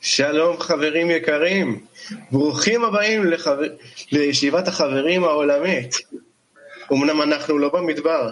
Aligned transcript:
שלום 0.00 0.60
חברים 0.60 1.10
יקרים, 1.10 1.86
ברוכים 2.32 2.84
הבאים 2.84 3.24
לחבר... 3.26 3.66
לישיבת 4.12 4.68
החברים 4.68 5.24
העולמית. 5.24 5.96
אמנם 6.92 7.22
אנחנו 7.22 7.58
לא 7.58 7.68
במדבר, 7.68 8.30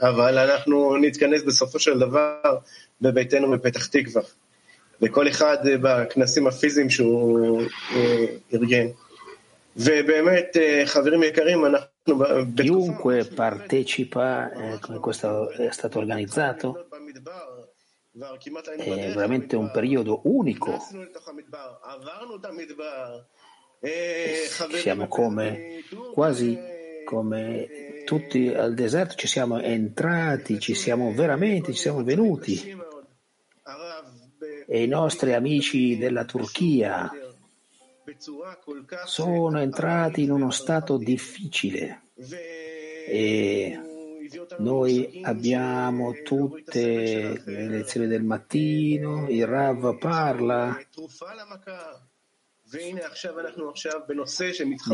אבל 0.00 0.38
אנחנו 0.38 0.96
נתכנס 0.96 1.42
בסופו 1.42 1.78
של 1.78 1.98
דבר 1.98 2.58
בביתנו 3.00 3.50
בפתח 3.50 3.86
תקווה, 3.86 4.22
וכל 5.02 5.28
אחד 5.28 5.56
בכנסים 5.64 6.46
הפיזיים 6.46 6.90
שהוא 6.90 7.62
ארגן. 8.54 8.86
ובאמת, 9.76 10.56
חברים 10.86 11.22
יקרים, 11.22 11.66
אנחנו. 11.66 11.92
Chiunque 12.56 13.24
partecipa, 13.24 14.50
eh, 14.52 14.78
come 14.80 14.98
questo 14.98 15.50
è 15.50 15.70
stato 15.70 15.98
organizzato, 15.98 16.88
è 18.12 19.12
veramente 19.14 19.56
un 19.56 19.70
periodo 19.70 20.20
unico. 20.24 20.78
Siamo 24.80 25.08
come 25.08 25.82
quasi 26.12 26.58
come 27.04 28.02
tutti 28.04 28.48
al 28.48 28.74
deserto, 28.74 29.14
ci 29.14 29.26
siamo 29.26 29.60
entrati, 29.60 30.58
ci 30.60 30.74
siamo 30.74 31.12
veramente, 31.12 31.72
ci 31.72 31.80
siamo 31.80 32.02
venuti. 32.04 32.76
E 34.66 34.82
i 34.82 34.86
nostri 34.86 35.32
amici 35.32 35.96
della 35.96 36.24
Turchia 36.24 37.10
sono 39.04 39.60
entrati 39.60 40.22
in 40.22 40.30
uno 40.30 40.50
stato 40.50 40.96
difficile 40.96 42.02
e 43.06 43.91
noi 44.58 45.20
abbiamo 45.22 46.12
tutte 46.22 47.42
le 47.44 47.68
lezioni 47.68 48.06
del 48.06 48.22
mattino, 48.22 49.28
il 49.28 49.46
Rav 49.46 49.98
parla. 49.98 50.78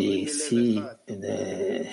Sì, 0.01 0.27
sì, 0.27 0.83
eh, 1.05 1.89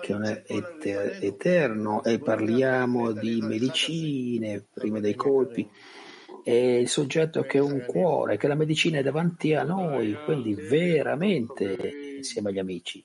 che 0.00 0.14
è 0.16 0.42
eter- 0.46 1.22
eterno 1.22 2.02
e 2.02 2.18
parliamo 2.18 3.12
di 3.12 3.42
medicine 3.42 4.66
prima 4.72 4.98
dei 4.98 5.14
colpi 5.14 5.68
e 6.42 6.78
il 6.78 6.88
soggetto 6.88 7.42
che 7.42 7.58
è 7.58 7.60
un 7.60 7.84
cuore, 7.84 8.36
che 8.36 8.46
la 8.46 8.54
medicina 8.54 8.98
è 8.98 9.02
davanti 9.02 9.52
a 9.52 9.64
noi, 9.64 10.16
quindi 10.24 10.54
veramente 10.54 12.14
insieme 12.16 12.50
agli 12.50 12.58
amici. 12.60 13.04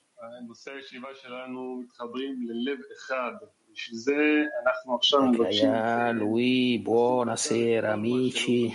Kaya, 5.38 6.12
lui, 6.12 6.80
buonasera 6.80 7.94
amici, 7.94 8.74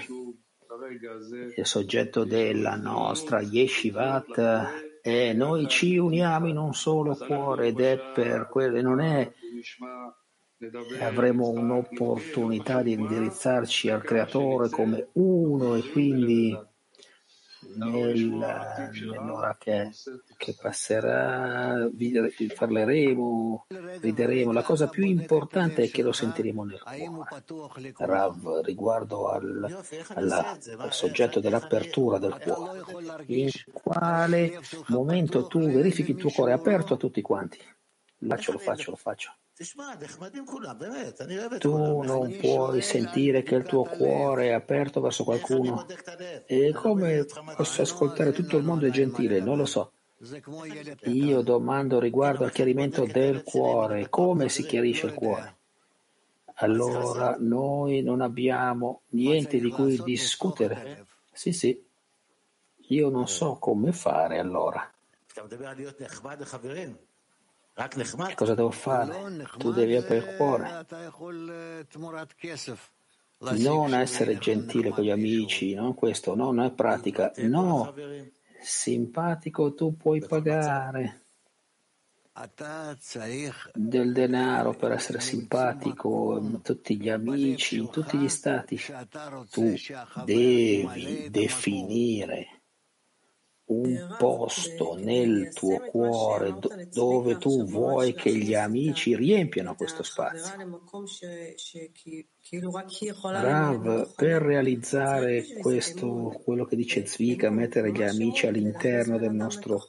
il 1.56 1.66
soggetto 1.66 2.24
della 2.24 2.76
nostra 2.76 3.40
Yeshivat. 3.40 4.84
e 5.02 5.32
noi 5.34 5.68
ci 5.68 5.98
uniamo 5.98 6.48
in 6.48 6.56
un 6.56 6.72
solo 6.72 7.14
cuore 7.14 7.68
ed 7.68 7.80
è 7.80 7.98
per 8.12 8.48
quello, 8.48 8.80
non 8.80 9.00
è 9.00 9.30
avremo 11.00 11.48
un'opportunità 11.50 12.82
di 12.82 12.92
indirizzarci 12.92 13.90
al 13.90 14.02
creatore 14.02 14.70
come 14.70 15.10
uno 15.12 15.74
e 15.74 15.90
quindi 15.90 16.56
nel, 17.76 18.28
nell'ora 19.10 19.56
che, 19.58 19.90
che, 20.36 20.56
passerà 20.60 21.88
parleremo, 22.54 23.66
rideremo. 24.00 24.52
La 24.52 24.62
cosa 24.62 24.88
più 24.88 25.04
importante 25.04 25.84
è 25.84 25.90
che 25.90 26.02
lo 26.02 26.12
sentiremo 26.12 26.64
nel 26.64 26.80
cuore. 26.80 27.92
Rav, 27.98 28.60
riguardo 28.62 29.28
al, 29.28 29.84
alla, 30.14 30.58
al 30.78 30.92
soggetto 30.92 31.40
dell'apertura 31.40 32.18
del 32.18 32.38
cuore, 32.38 33.24
in 33.26 33.50
quale 33.72 34.60
momento 34.88 35.46
tu 35.46 35.60
verifichi 35.70 36.12
il 36.12 36.16
tuo 36.16 36.30
cuore 36.30 36.52
aperto 36.52 36.94
a 36.94 36.96
tutti 36.96 37.20
quanti. 37.22 37.58
Lo 38.18 38.28
faccio, 38.28 38.52
lo 38.52 38.58
faccio, 38.58 38.90
lo 38.90 38.96
faccio. 38.96 39.32
Tu 41.58 42.02
non 42.02 42.36
puoi 42.38 42.82
sentire 42.82 43.42
che 43.42 43.54
il 43.54 43.64
tuo 43.64 43.84
cuore 43.84 44.48
è 44.48 44.52
aperto 44.52 45.00
verso 45.00 45.24
qualcuno 45.24 45.86
e 46.44 46.72
come 46.74 47.24
posso 47.56 47.80
ascoltare 47.80 48.32
tutto 48.32 48.58
il 48.58 48.64
mondo 48.64 48.86
è 48.86 48.90
gentile? 48.90 49.40
Non 49.40 49.56
lo 49.56 49.64
so. 49.64 49.92
Io 51.04 51.40
domando 51.40 51.98
riguardo 51.98 52.44
al 52.44 52.52
chiarimento 52.52 53.06
del 53.06 53.42
cuore, 53.42 54.10
come 54.10 54.50
si 54.50 54.66
chiarisce 54.66 55.06
il 55.06 55.14
cuore? 55.14 55.56
Allora 56.56 57.36
noi 57.38 58.02
non 58.02 58.20
abbiamo 58.20 59.02
niente 59.10 59.58
di 59.58 59.70
cui 59.70 60.02
discutere. 60.02 61.06
Sì, 61.32 61.52
sì. 61.52 61.82
Io 62.88 63.08
non 63.08 63.26
so 63.26 63.56
come 63.58 63.92
fare 63.92 64.38
allora. 64.38 64.90
Che 67.76 68.34
cosa 68.34 68.54
devo 68.54 68.70
fare? 68.70 69.44
Tu 69.58 69.70
devi 69.70 69.96
aprire 69.96 70.30
il 70.30 70.36
cuore. 70.36 70.86
Non 73.38 73.92
essere 73.92 74.38
gentile 74.38 74.88
con 74.88 75.04
gli 75.04 75.10
amici, 75.10 75.74
non 75.74 75.94
questo, 75.94 76.34
no, 76.34 76.52
non 76.52 76.64
è 76.64 76.72
pratica. 76.72 77.32
No, 77.36 77.92
simpatico 78.62 79.74
tu 79.74 79.94
puoi 79.94 80.24
pagare 80.26 81.20
del 83.74 84.12
denaro 84.12 84.74
per 84.74 84.92
essere 84.92 85.20
simpatico 85.20 86.60
tutti 86.62 86.98
gli 86.98 87.10
amici, 87.10 87.76
in 87.76 87.90
tutti 87.90 88.16
gli 88.16 88.28
stati. 88.28 88.80
Tu 89.50 89.74
devi 90.24 91.28
definire 91.30 92.55
un 93.66 94.14
posto 94.18 94.94
nel 94.94 95.52
tuo 95.52 95.78
cuore 95.80 96.54
dove 96.92 97.36
tu 97.38 97.64
vuoi 97.64 98.14
che 98.14 98.32
gli 98.32 98.54
amici 98.54 99.16
riempiano 99.16 99.74
questo 99.74 100.02
spazio. 100.02 100.80
Rav, 103.22 104.14
per 104.14 104.40
realizzare 104.42 105.44
questo, 105.60 106.40
quello 106.44 106.64
che 106.64 106.76
dice 106.76 107.04
Zvika, 107.04 107.50
mettere 107.50 107.90
gli 107.90 108.02
amici 108.02 108.46
all'interno 108.46 109.18
del 109.18 109.32
nostro 109.32 109.82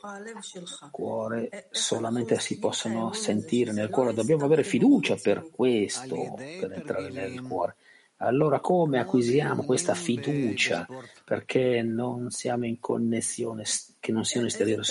cuore, 0.90 1.68
solamente 1.70 2.40
si 2.40 2.58
possono 2.58 3.14
sentire 3.14 3.72
nel 3.74 3.90
cuore. 3.90 4.14
Dobbiamo 4.14 4.46
avere 4.46 4.64
fiducia 4.64 5.16
per 5.22 5.50
questo, 5.52 6.34
per 6.36 6.72
entrare 6.72 7.12
nel 7.12 7.42
cuore. 7.42 7.76
Allora 8.18 8.60
come 8.60 9.00
acquisiamo 9.00 9.64
questa 9.64 9.94
fiducia? 9.94 10.88
Perché 11.24 11.84
non 11.84 12.32
siamo 12.32 12.66
in 12.66 12.80
connessione, 12.80 13.64
che 14.00 14.12
non 14.12 14.26
sia 14.26 14.40
un'esteriore, 14.40 14.84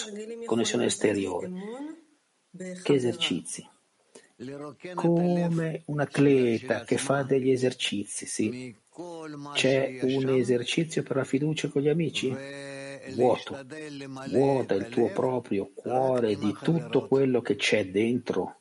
connessione 0.44 0.86
esteriore. 0.86 1.50
Che 2.82 2.94
esercizi? 2.94 3.68
Come 4.94 5.82
un 5.86 6.00
atleta 6.00 6.84
che 6.84 6.98
fa 6.98 7.22
degli 7.22 7.50
esercizi, 7.50 8.26
sì. 8.26 8.76
C'è 9.54 9.98
un 10.02 10.28
esercizio 10.28 11.02
per 11.02 11.16
la 11.16 11.24
fiducia 11.24 11.68
con 11.68 11.82
gli 11.82 11.88
amici? 11.88 12.34
Vuoto. 13.14 13.58
Vuota 14.28 14.74
il 14.74 14.88
tuo 14.88 15.10
proprio 15.10 15.70
cuore 15.74 16.36
di 16.36 16.54
tutto 16.60 17.06
quello 17.06 17.40
che 17.40 17.56
c'è 17.56 17.88
dentro 17.88 18.60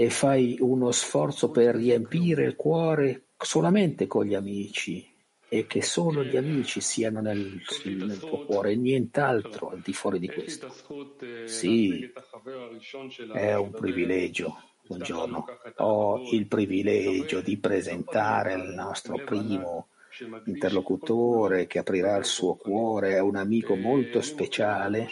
e 0.00 0.08
fai 0.08 0.56
uno 0.60 0.92
sforzo 0.92 1.50
per 1.50 1.74
riempire 1.74 2.46
il 2.46 2.56
cuore 2.56 3.24
solamente 3.36 4.06
con 4.06 4.24
gli 4.24 4.32
amici 4.32 5.06
e 5.46 5.66
che 5.66 5.82
solo 5.82 6.24
gli 6.24 6.38
amici 6.38 6.80
siano 6.80 7.20
nel, 7.20 7.60
nel 7.84 8.18
tuo 8.18 8.46
cuore 8.46 8.76
nient'altro 8.76 9.68
al 9.68 9.80
di 9.80 9.92
fuori 9.92 10.18
di 10.18 10.28
questo. 10.28 10.72
Sì, 11.44 12.10
è 13.34 13.54
un 13.56 13.72
privilegio. 13.72 14.56
Buongiorno. 14.86 15.44
Ho 15.76 16.30
il 16.32 16.46
privilegio 16.46 17.42
di 17.42 17.58
presentare 17.58 18.54
il 18.54 18.72
nostro 18.74 19.22
primo 19.22 19.88
interlocutore 20.44 21.66
che 21.66 21.78
aprirà 21.78 22.16
il 22.16 22.24
suo 22.24 22.56
cuore, 22.56 23.14
è 23.14 23.20
un 23.20 23.36
amico 23.36 23.74
molto 23.76 24.20
speciale 24.20 25.08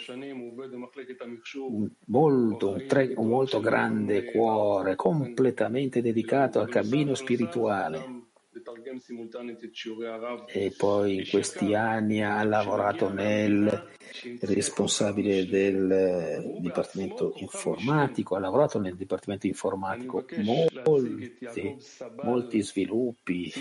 un 1.55 1.89
molto, 2.05 2.69
un, 2.69 2.85
tre, 2.87 3.13
un 3.15 3.27
molto 3.27 3.59
grande 3.59 4.25
cuore, 4.25 4.95
completamente 4.95 6.01
dedicato 6.01 6.59
al 6.59 6.69
cammino 6.69 7.15
spirituale. 7.15 8.27
E 10.47 10.73
poi 10.77 11.17
in 11.17 11.29
questi 11.29 11.73
anni 11.73 12.23
ha 12.23 12.43
lavorato 12.43 13.09
nel 13.09 13.87
responsabile 14.41 15.45
del 15.45 16.57
dipartimento 16.59 17.33
informatico, 17.37 18.35
ha 18.35 18.39
lavorato 18.39 18.79
nel 18.79 18.95
dipartimento 18.95 19.47
informatico 19.47 20.25
molti, 20.37 21.77
molti 22.23 22.61
sviluppi 22.61 23.51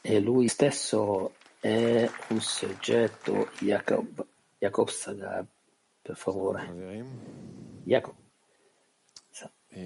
e 0.00 0.20
lui 0.20 0.48
stesso 0.48 1.34
è 1.60 2.10
un 2.28 2.40
soggetto, 2.40 3.50
Jacob, 3.58 4.26
Jacob 4.58 4.88
Sagab, 4.88 5.46
per 6.02 6.16
favore. 6.16 7.82
Jacob. 7.84 8.14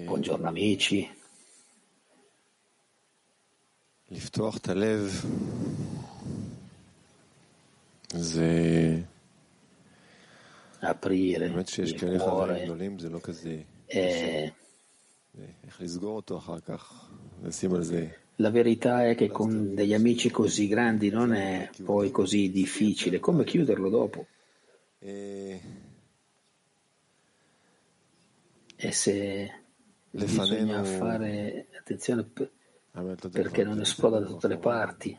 Buongiorno 0.05 0.47
amici. 0.47 1.09
לפתוח 4.11 4.57
את 4.57 4.69
הלב 4.69 5.25
זה... 8.13 9.01
aprire 10.81 11.39
באמת 11.39 11.67
שיש 11.67 11.91
il 11.91 11.99
כאלה 11.99 12.19
חברים 12.19 12.55
cuore 12.55 12.65
גדולים 12.65 12.99
זה 12.99 13.09
לא 13.09 13.19
כזה... 13.19 13.61
e 13.89 13.95
איך 15.63 15.81
לסגור 15.81 16.15
אותו 16.15 16.37
אחר 16.37 16.59
כך, 16.59 17.09
לשים 17.43 17.73
על 17.73 17.83
זה... 17.83 18.07
la 18.38 18.50
verità 18.50 19.06
è 19.06 19.14
che 19.14 19.28
con 19.28 19.74
degli 19.74 19.94
amici 19.94 20.28
così 20.30 20.66
grandi 20.66 21.08
non 21.08 21.32
è 21.32 21.70
poi 21.84 22.10
così 22.10 22.50
difficile. 22.50 23.20
Come 23.20 23.44
chiuderlo 23.44 23.88
dopo? 23.88 24.26
E 24.98 25.60
se 28.90 29.52
bisogna 30.10 30.82
fare 30.82 31.68
attenzione 31.78 32.28
perché 33.30 33.62
non 33.62 33.80
esploda 33.80 34.18
da 34.18 34.26
tutte 34.26 34.48
le 34.48 34.58
parti. 34.58 35.16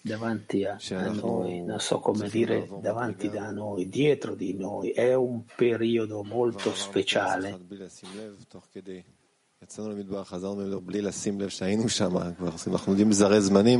Davanti 0.00 0.64
a, 0.64 0.76
a 0.90 1.08
noi, 1.12 1.62
non 1.62 1.80
so 1.80 1.98
come 1.98 2.28
dire, 2.28 2.68
davanti 2.80 3.28
da 3.28 3.50
noi, 3.50 3.88
dietro 3.88 4.34
di 4.34 4.54
noi, 4.54 4.90
è 4.90 5.14
un 5.14 5.44
periodo 5.44 6.22
molto 6.22 6.72
speciale 6.74 7.58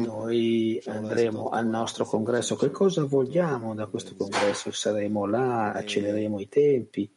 noi 0.06 0.82
andremo 0.86 1.48
al 1.48 1.66
nostro 1.66 2.04
congresso, 2.04 2.56
che 2.56 2.70
cosa 2.70 3.04
vogliamo 3.04 3.74
da 3.74 3.86
questo 3.86 4.14
congresso? 4.16 4.72
Saremo 4.72 5.26
là, 5.26 5.72
accelereremo 5.72 6.40
i 6.40 6.48
tempi, 6.48 7.08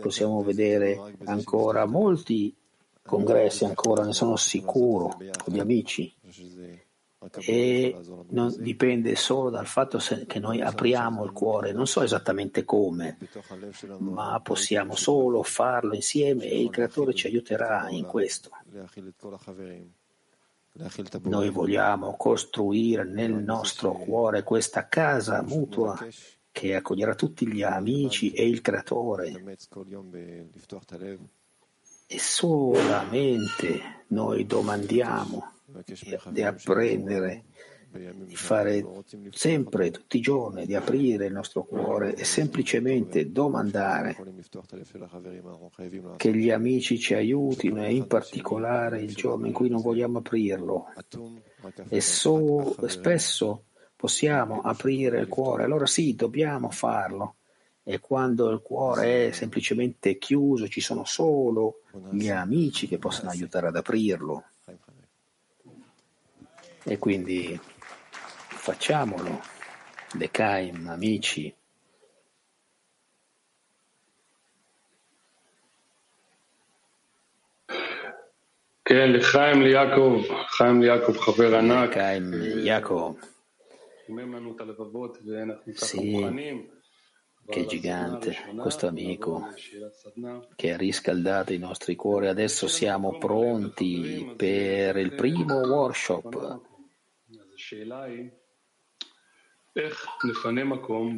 possiamo 0.00 0.42
vedere 0.42 1.14
ancora 1.24 1.86
molti 1.86 2.54
congressi, 3.02 3.64
ancora 3.64 4.04
ne 4.04 4.12
sono 4.12 4.36
sicuro, 4.36 5.16
con 5.44 5.54
gli 5.54 5.60
amici 5.60 6.12
e 7.40 7.96
non 8.30 8.54
dipende 8.58 9.16
solo 9.16 9.50
dal 9.50 9.66
fatto 9.66 9.98
che 10.26 10.38
noi 10.38 10.60
apriamo 10.60 11.24
il 11.24 11.32
cuore, 11.32 11.72
non 11.72 11.86
so 11.86 12.02
esattamente 12.02 12.64
come, 12.64 13.18
ma 13.98 14.40
possiamo 14.40 14.94
solo 14.94 15.42
farlo 15.42 15.94
insieme 15.94 16.44
e 16.44 16.60
il 16.60 16.70
Creatore 16.70 17.14
ci 17.14 17.26
aiuterà 17.26 17.88
in 17.90 18.04
questo. 18.04 18.50
Noi 21.22 21.50
vogliamo 21.50 22.16
costruire 22.16 23.04
nel 23.04 23.32
nostro 23.32 23.92
cuore 23.92 24.42
questa 24.42 24.88
casa 24.88 25.42
mutua 25.42 25.98
che 26.52 26.74
accoglierà 26.74 27.14
tutti 27.14 27.46
gli 27.46 27.62
amici 27.62 28.32
e 28.32 28.46
il 28.46 28.60
Creatore. 28.60 29.58
E 32.08 32.18
solamente 32.18 34.04
noi 34.08 34.46
domandiamo 34.46 35.55
di 36.30 36.42
apprendere, 36.42 37.44
di 37.90 38.36
fare 38.36 38.84
sempre, 39.30 39.90
tutti 39.90 40.18
i 40.18 40.20
giorni, 40.20 40.66
di 40.66 40.74
aprire 40.74 41.26
il 41.26 41.32
nostro 41.32 41.64
cuore 41.64 42.14
e 42.14 42.24
semplicemente 42.24 43.30
domandare 43.30 44.16
che 46.16 46.34
gli 46.34 46.50
amici 46.50 46.98
ci 46.98 47.14
aiutino 47.14 47.84
e 47.84 47.94
in 47.94 48.06
particolare 48.06 49.00
il 49.00 49.14
giorno 49.14 49.46
in 49.46 49.52
cui 49.52 49.68
non 49.68 49.80
vogliamo 49.80 50.18
aprirlo. 50.18 50.92
E 51.88 52.00
so, 52.00 52.76
spesso 52.88 53.64
possiamo 53.96 54.60
aprire 54.60 55.18
il 55.18 55.28
cuore, 55.28 55.64
allora 55.64 55.86
sì, 55.86 56.14
dobbiamo 56.14 56.70
farlo. 56.70 57.36
E 57.88 58.00
quando 58.00 58.50
il 58.50 58.62
cuore 58.62 59.28
è 59.28 59.32
semplicemente 59.32 60.18
chiuso, 60.18 60.66
ci 60.66 60.80
sono 60.80 61.04
solo 61.04 61.82
gli 62.10 62.28
amici 62.28 62.88
che 62.88 62.98
possono 62.98 63.30
aiutare 63.30 63.68
ad 63.68 63.76
aprirlo. 63.76 64.44
חיים 66.85 66.85
חיים. 66.85 66.93
E 66.93 66.97
quindi 66.97 67.59
facciamolo, 68.65 69.41
Dekaim, 70.13 70.87
amici. 70.87 71.53
כן, 78.85 79.11
לחיים 79.13 79.61
ליעקב, 79.61 80.21
חיים 80.57 80.81
ליעקב 80.81 81.17
חבר 81.17 81.55
ענק, 81.55 81.93
Dekaim, 81.93 82.33
Jacob, 82.65 83.25
חימם 84.05 84.35
לנו 84.35 84.55
את 84.55 84.61
הלבבות 84.61 85.17
ואנחנו 85.25 85.73
ככה 85.75 85.85
Sì, 85.85 86.11
מוכנים. 86.11 86.67
che 87.51 87.65
gigante, 87.65 88.31
questo 88.63 88.87
amico 88.87 89.31
שיהיה 89.57 89.89
סדנה. 89.89 90.39
che 90.55 90.71
ha 90.73 90.77
riscaldato 90.77 91.53
i 91.53 91.57
nostri 91.57 91.95
cuori. 91.95 92.27
Adesso 92.27 92.67
siamo 92.67 93.17
pronti 93.17 94.33
per 94.37 94.97
il 94.97 95.13
primo 95.15 95.55
workshop. 95.59 96.59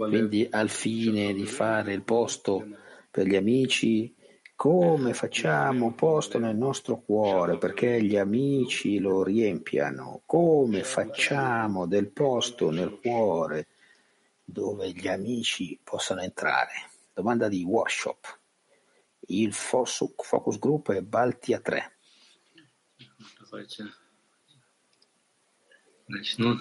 Quindi 0.08 0.48
al 0.50 0.70
fine 0.70 1.34
di 1.34 1.44
fare 1.44 1.92
il 1.92 2.02
posto 2.02 2.66
per 3.10 3.26
gli 3.26 3.36
amici, 3.36 4.14
come 4.56 5.12
facciamo 5.12 5.92
posto 5.92 6.38
nel 6.38 6.56
nostro 6.56 7.02
cuore 7.02 7.58
perché 7.58 8.02
gli 8.02 8.16
amici 8.16 8.98
lo 8.98 9.22
riempiano? 9.22 10.22
Come 10.24 10.84
facciamo 10.84 11.86
del 11.86 12.08
posto 12.08 12.70
nel 12.70 12.98
cuore 12.98 13.66
dove 14.42 14.90
gli 14.90 15.06
amici 15.06 15.78
possano 15.84 16.22
entrare? 16.22 16.90
Domanda 17.12 17.48
di 17.48 17.62
workshop. 17.62 18.38
Il 19.28 19.52
focus 19.52 20.14
focus 20.16 20.58
group 20.58 20.92
è 20.92 21.02
Baltia 21.02 21.60
3. 21.60 21.98
Начну. 26.08 26.58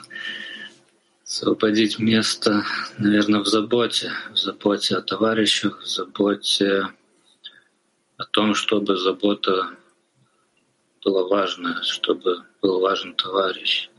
Освободить 1.24 2.00
место, 2.00 2.64
наверное, 3.00 3.40
в 3.40 3.48
заботе. 3.48 4.12
В 4.34 4.38
заботе 4.38 4.96
о 4.96 5.02
товарищах, 5.02 5.82
в 5.82 5.86
заботе 5.86 6.84
о 8.18 8.26
том, 8.26 8.54
чтобы 8.54 8.98
забота 8.98 9.78
была 11.04 11.28
важная, 11.28 11.82
чтобы 11.84 12.46
был 12.62 12.82
важен 12.82 13.16
товарищ. 13.16 13.90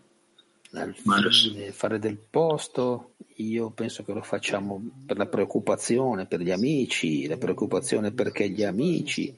Fare 1.72 1.98
del 1.98 2.18
posto, 2.18 3.14
io 3.36 3.70
penso 3.70 4.04
che 4.04 4.12
lo 4.12 4.20
facciamo 4.20 4.82
per 5.06 5.16
la 5.16 5.26
preoccupazione 5.26 6.26
per 6.26 6.42
gli 6.42 6.50
amici, 6.50 7.26
la 7.26 7.38
preoccupazione 7.38 8.12
perché 8.12 8.50
gli 8.50 8.62
amici, 8.62 9.34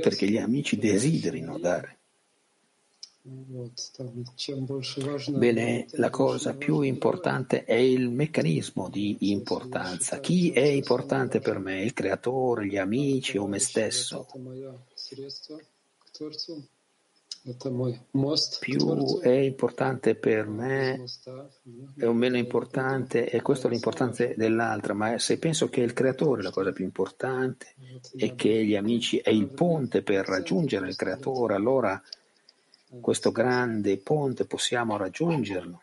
perché 0.00 0.28
gli 0.28 0.36
amici 0.36 0.78
desiderino 0.78 1.58
dare. 1.58 2.03
Bene, 5.30 5.86
la 5.92 6.10
cosa 6.10 6.54
più 6.54 6.82
importante 6.82 7.64
è 7.64 7.72
il 7.72 8.10
meccanismo 8.10 8.90
di 8.90 9.16
importanza. 9.30 10.20
Chi 10.20 10.50
è 10.50 10.60
importante 10.60 11.40
per 11.40 11.58
me? 11.58 11.82
Il 11.82 11.94
creatore, 11.94 12.66
gli 12.66 12.76
amici 12.76 13.38
o 13.38 13.46
me 13.46 13.58
stesso? 13.60 14.26
Più 18.60 19.20
è 19.20 19.30
importante 19.30 20.14
per 20.16 20.46
me 20.46 21.04
o 22.02 22.12
meno 22.12 22.36
importante, 22.36 23.30
e 23.30 23.40
questa 23.40 23.68
è 23.68 23.70
l'importanza 23.70 24.26
dell'altra, 24.34 24.92
ma 24.92 25.18
se 25.18 25.38
penso 25.38 25.70
che 25.70 25.80
il 25.80 25.94
creatore 25.94 26.40
è 26.40 26.44
la 26.44 26.50
cosa 26.50 26.72
più 26.72 26.84
importante 26.84 27.74
e 28.16 28.34
che 28.34 28.64
gli 28.66 28.76
amici 28.76 29.16
è 29.18 29.30
il 29.30 29.48
ponte 29.48 30.02
per 30.02 30.26
raggiungere 30.26 30.88
il 30.88 30.96
creatore, 30.96 31.54
allora 31.54 32.02
questo 33.00 33.32
grande 33.32 33.98
ponte 33.98 34.46
possiamo 34.46 34.96
raggiungerlo. 34.96 35.80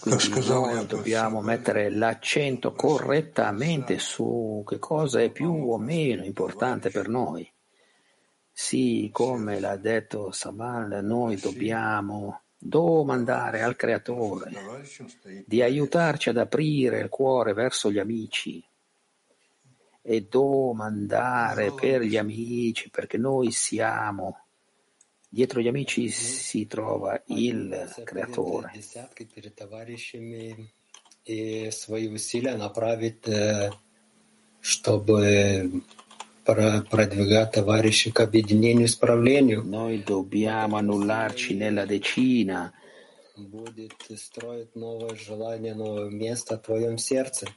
Quindi 0.00 0.46
noi 0.46 0.86
dobbiamo 0.86 1.40
mettere 1.40 1.90
l'accento 1.90 2.72
correttamente 2.72 3.98
su 3.98 4.62
che 4.66 4.78
cosa 4.78 5.20
è 5.22 5.30
più 5.30 5.50
o 5.50 5.78
meno 5.78 6.24
importante 6.24 6.90
per 6.90 7.08
noi. 7.08 7.50
Sì, 8.52 9.08
come 9.12 9.58
l'ha 9.58 9.76
detto 9.76 10.30
Saban, 10.30 11.00
noi 11.02 11.36
dobbiamo 11.36 12.42
domandare 12.56 13.62
al 13.62 13.76
Creatore 13.76 14.52
di 15.46 15.60
aiutarci 15.60 16.28
ad 16.28 16.36
aprire 16.36 17.00
il 17.00 17.08
cuore 17.08 17.52
verso 17.52 17.90
gli 17.90 17.98
amici 17.98 18.62
e 20.03 20.21
domandare 20.29 21.71
per 21.73 22.01
gli 22.01 22.17
amici, 22.17 22.89
perché 22.89 23.17
noi 23.17 23.51
siamo 23.51 24.45
dietro 25.27 25.61
gli 25.61 25.67
amici 25.67 26.09
si 26.09 26.65
trova 26.65 27.21
il 27.27 27.93
Creatore. 28.03 28.71
и 31.29 31.69
свои 31.71 32.07
усилия 32.07 32.55
направить, 32.57 33.27
чтобы 34.61 35.83
продвигать 36.43 37.51
товарищей 37.51 38.11
к 38.11 38.21
объединению, 38.21 38.87
исправлению. 38.87 39.63
Noi 39.63 40.03
dobbiamo 40.03 40.77
annullarci 40.77 41.53
nella 41.55 41.85
decina. 41.85 42.73
Будет 43.37 43.93
строить 44.17 44.75
новое 44.75 45.15
желание, 45.15 45.73
новое 45.73 46.09
место 46.09 46.57
в 46.57 46.63
твоем 46.63 46.97
сердце. 46.97 47.47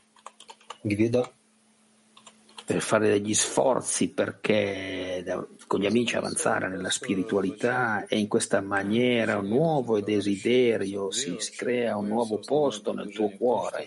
Гвидо. 0.85 1.33
per 2.68 2.82
fare 2.82 3.08
degli 3.08 3.34
sforzi 3.34 4.10
perché 4.10 5.24
con 5.68 5.80
gli 5.80 5.86
amici 5.86 6.18
avanzare 6.18 6.68
nella 6.68 6.90
spiritualità 6.90 8.06
e 8.08 8.18
in 8.20 8.28
questa 8.28 8.60
maniera 8.60 9.38
un 9.38 9.48
nuovo 9.48 10.02
desiderio 10.02 11.10
si, 11.10 11.38
si 11.40 11.56
crea 11.56 11.96
un 11.96 12.08
nuovo 12.08 12.40
posto 12.40 12.94
nel 12.94 13.14
tuo 13.14 13.30
cuore. 13.30 13.86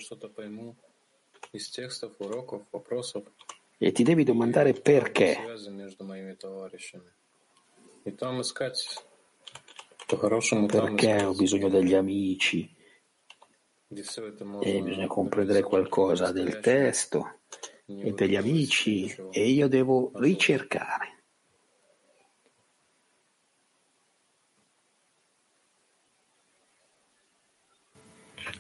E 3.77 3.93
ti 3.93 4.03
devi 4.03 4.25
domandare 4.25 4.73
perché. 4.73 5.37
Perché 10.97 11.23
ho 11.23 11.35
bisogno 11.35 11.69
degli 11.69 11.93
amici? 11.93 12.75
E 14.63 14.81
bisogna 14.81 15.07
comprendere 15.07 15.61
qualcosa 15.61 16.33
del 16.33 16.61
testo 16.61 17.40
e 18.03 18.13
per 18.13 18.29
gli 18.29 18.37
amici 18.37 19.15
e 19.31 19.49
io 19.49 19.69
devo 19.69 20.13
ricercare. 20.15 21.19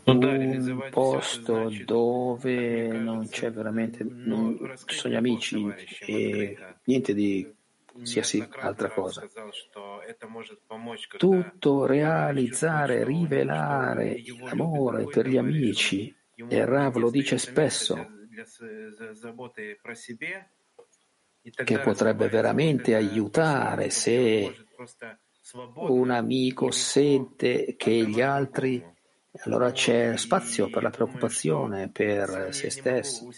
un 0.04 0.88
posto 0.90 1.70
dove 1.84 2.88
non 2.88 3.28
c'è 3.28 3.52
veramente, 3.52 4.04
non 4.04 4.56
ci 4.86 4.96
sono 4.96 5.14
gli 5.14 5.16
amici 5.16 5.72
e 6.00 6.56
niente 6.84 7.14
di 7.14 7.54
qualsiasi 7.84 8.46
altra 8.58 8.90
cosa. 8.90 9.28
Tutto 11.16 11.86
realizzare, 11.86 13.04
rivelare 13.04 14.22
l'amore 14.42 15.04
per 15.04 15.28
gli 15.28 15.36
amici, 15.36 16.14
e 16.48 16.64
Rav 16.64 16.96
lo 16.96 17.10
dice 17.10 17.38
spesso, 17.38 18.18
che 21.64 21.78
potrebbe 21.78 22.28
veramente 22.28 22.94
aiutare 22.94 23.90
se 23.90 24.54
un 25.74 26.10
amico 26.10 26.70
sente 26.70 27.74
che 27.76 28.06
gli 28.06 28.20
altri 28.20 28.84
allora 29.42 29.70
c'è 29.70 30.16
spazio 30.16 30.68
per 30.68 30.82
la 30.82 30.90
preoccupazione 30.90 31.88
per 31.88 32.48
se 32.50 32.68
stesso 32.68 33.28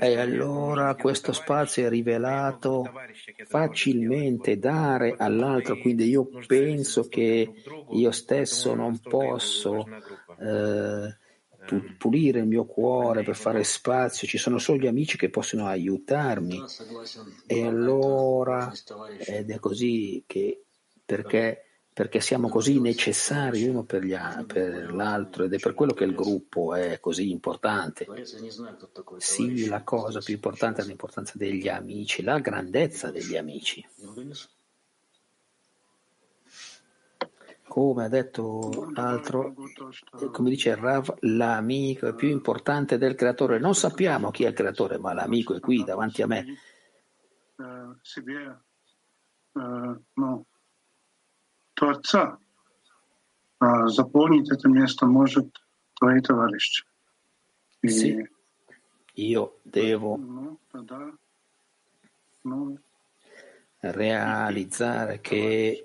e 0.00 0.18
allora 0.18 0.96
questo 0.96 1.32
spazio 1.32 1.86
è 1.86 1.88
rivelato 1.88 2.90
facilmente 3.46 4.58
dare 4.58 5.14
all'altro. 5.16 5.78
quindi 5.78 6.08
io 6.08 6.28
penso 6.46 7.08
che 7.08 7.52
io 7.90 8.10
stesso 8.10 8.74
non 8.74 8.98
posso 8.98 9.86
eh, 10.40 11.18
pulire 11.98 12.40
il 12.40 12.46
mio 12.46 12.64
cuore, 12.64 13.22
per 13.22 13.36
fare 13.36 13.64
spazio, 13.64 14.26
ci 14.26 14.38
sono 14.38 14.58
solo 14.58 14.78
gli 14.78 14.86
amici 14.86 15.16
che 15.16 15.30
possono 15.30 15.66
aiutarmi. 15.66 16.62
E 17.46 17.66
allora, 17.66 18.72
ed 19.18 19.50
è 19.50 19.58
così 19.58 20.24
che, 20.26 20.64
perché, 21.04 21.64
perché 21.92 22.20
siamo 22.20 22.48
così 22.48 22.80
necessari 22.80 23.66
l'uno 23.66 23.84
per, 23.84 24.04
gli, 24.04 24.16
per 24.46 24.92
l'altro 24.94 25.44
ed 25.44 25.54
è 25.54 25.58
per 25.58 25.74
quello 25.74 25.92
che 25.92 26.04
il 26.04 26.14
gruppo 26.14 26.74
è 26.74 26.98
così 27.00 27.30
importante. 27.30 28.06
Sì, 29.18 29.66
la 29.66 29.82
cosa 29.82 30.20
più 30.20 30.34
importante 30.34 30.82
è 30.82 30.84
l'importanza 30.84 31.34
degli 31.36 31.68
amici, 31.68 32.22
la 32.22 32.38
grandezza 32.38 33.10
degli 33.10 33.36
amici. 33.36 33.86
come 37.70 38.06
ha 38.06 38.08
detto 38.08 38.90
l'altro, 38.94 39.54
eh, 40.20 40.30
come 40.32 40.50
dice 40.50 40.74
Rav, 40.74 41.14
l'amico 41.20 42.08
è 42.08 42.14
più 42.16 42.28
importante 42.28 42.98
del 42.98 43.14
creatore. 43.14 43.60
Non 43.60 43.76
sappiamo 43.76 44.32
chi 44.32 44.42
è 44.42 44.48
il 44.48 44.54
creatore, 44.54 44.98
ma 44.98 45.12
l'amico 45.12 45.54
è 45.54 45.60
qui 45.60 45.84
davanti 45.84 46.20
a 46.20 46.26
me. 46.26 46.44
Sì, 57.82 58.28
io 59.14 59.60
devo 59.62 60.18
realizzare 63.78 65.20
che 65.20 65.84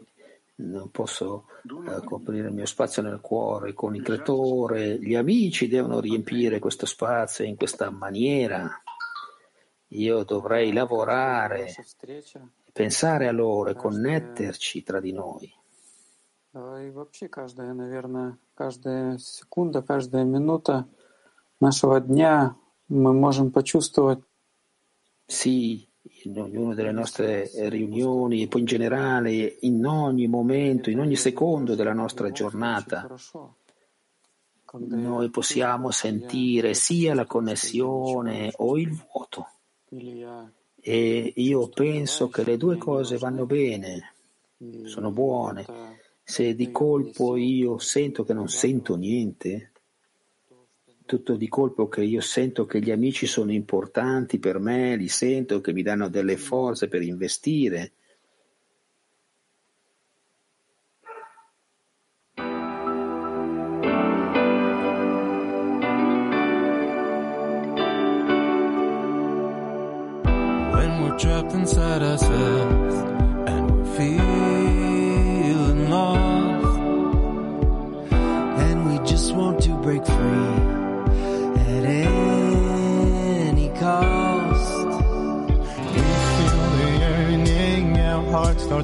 non 0.57 0.91
posso 0.91 1.47
eh, 1.65 2.05
coprire 2.05 2.49
il 2.49 2.55
mio 2.55 2.67
spazio 2.67 3.03
nel 3.03 3.21
cuore 3.21 3.73
con 3.73 3.95
il 3.95 4.03
creatore, 4.03 4.99
gli 4.99 5.15
amici 5.15 5.69
devono 5.69 6.01
riempire 6.01 6.59
questo 6.59 6.87
spazio 6.87 7.45
in 7.45 7.57
questa 7.57 7.91
maniera. 7.91 8.69
Io 9.89 10.23
dovrei 10.25 10.73
lavorare, 10.73 11.75
pensare 12.73 13.27
a 13.27 13.33
loro 13.33 13.71
e 13.71 13.75
connetterci 13.75 14.83
tra 14.83 15.01
di 15.01 15.13
noi. 15.13 15.53
И 16.53 16.91
вообще 16.91 17.29
каждая, 17.29 17.73
наверное, 17.73 18.37
каждая 18.55 19.19
секунда, 19.19 19.83
каждая 19.83 20.25
минута 20.25 20.89
нашего 21.61 22.01
дня 22.01 22.57
мы 22.89 23.13
можем 23.13 23.53
почувствовать 23.53 24.21
Sì, 25.31 25.89
in 26.24 26.40
ognuna 26.40 26.74
delle 26.74 26.92
nostre 26.92 27.50
riunioni 27.70 28.44
e 28.44 28.48
poi 28.48 28.62
in 28.62 28.68
generale, 28.68 29.58
in 29.62 29.86
ogni 29.86 30.28
momento, 30.28 30.90
in 30.90 31.00
ogni 31.00 31.16
secondo 31.16 31.76
della 31.76 31.94
nostra 31.94 32.32
giornata, 32.32 33.08
noi 34.78 35.30
possiamo 35.30 35.92
sentire 35.92 36.74
sia 36.74 37.14
la 37.14 37.26
connessione 37.26 38.52
o 38.58 38.78
il 38.78 38.92
vuoto. 38.92 39.48
E 40.88 41.34
io 41.36 41.70
penso 41.70 42.28
che 42.30 42.44
le 42.44 42.58
due 42.58 42.78
cose 42.78 43.18
vanno 43.18 43.46
bene, 43.46 44.14
sono 44.86 45.12
buone. 45.12 45.66
Se 46.24 46.56
di 46.56 46.72
colpo 46.72 47.36
io 47.36 47.78
sento 47.78 48.24
che 48.24 48.34
non 48.34 48.50
sento 48.50 48.96
niente, 48.96 49.72
tutto 51.06 51.36
di 51.36 51.48
colpo 51.48 51.88
che 51.88 52.04
io 52.04 52.22
sento 52.22 52.66
che 52.66 52.80
gli 52.80 52.92
amici 52.92 53.26
sono 53.26 53.52
importanti 53.52 54.40
per 54.40 54.60
me, 54.60 54.96
li 54.96 55.08
sento 55.08 55.62
che 55.62 55.72
mi 55.74 55.84
danno 55.84 56.10
delle 56.10 56.38
forze 56.38 56.88
per 56.88 57.02
investire. 57.02 57.94
When 70.74 71.02
we're 71.04 71.18
trapped 71.18 71.54
inside 71.54 72.02
ourselves 72.02 72.85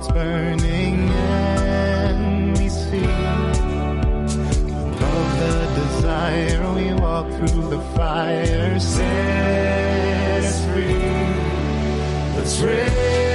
starts 0.01 0.13
burning, 0.13 1.09
and 1.09 2.57
we 2.57 2.69
see 2.69 3.03
of 5.03 5.39
the 5.39 5.71
desire. 5.75 6.73
We 6.73 6.93
walk 6.93 7.27
through 7.31 7.69
the 7.69 7.81
fire, 7.95 8.79
set 8.79 10.43
us 10.43 10.65
free. 10.65 10.93
Let's 12.35 12.59
raise 12.61 13.30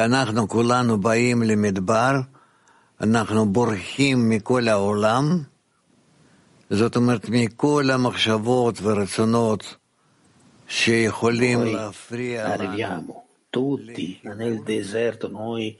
כשאנחנו 0.00 0.48
כולנו 0.48 1.00
באים 1.00 1.42
למדבר, 1.42 2.14
אנחנו 3.00 3.52
בורחים 3.52 4.28
מכל 4.28 4.68
העולם, 4.68 5.42
זאת 6.70 6.96
אומרת 6.96 7.28
מכל 7.28 7.90
המחשבות 7.92 8.78
ורצונות 8.82 9.76
שיכולים 10.68 11.64
להפריע 11.64 12.56
לנו 12.56 13.29
tutti 13.50 14.20
nel 14.22 14.62
deserto, 14.62 15.28
noi, 15.28 15.76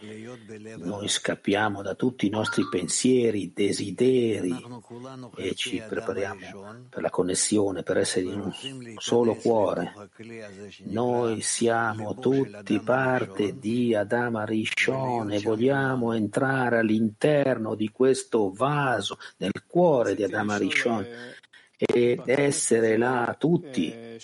noi 0.77 1.09
scappiamo 1.09 1.81
da 1.81 1.95
tutti 1.95 2.27
i 2.27 2.31
nostri 2.31 2.69
pensieri, 2.69 3.53
desideri 3.55 4.55
e 5.37 5.55
ci 5.55 5.81
prepariamo 5.89 6.89
per 6.91 7.01
la 7.01 7.11
connessione, 7.11 7.85
per 7.85 7.99
essere 7.99 8.27
in 8.27 8.41
un 8.41 8.53
solo 8.99 9.37
cuore. 9.37 9.93
Noi 10.87 11.41
siamo 11.41 12.17
tutti 12.17 12.81
parte 12.81 13.59
di 13.59 13.95
Adama 13.95 14.45
Rishon 14.45 15.31
e 15.31 15.41
vogliamo 15.41 16.13
entrare 16.13 16.79
all'interno 16.79 17.77
di 17.77 17.91
questo 17.91 18.51
vaso, 18.51 19.17
nel 19.37 19.53
cuore 19.67 20.17
di 20.17 20.25
Adama 20.25 20.57
Rishon 20.57 21.07
ed 21.77 22.23
essere 22.27 22.97
là 22.97 23.35
tutti. 23.39 24.19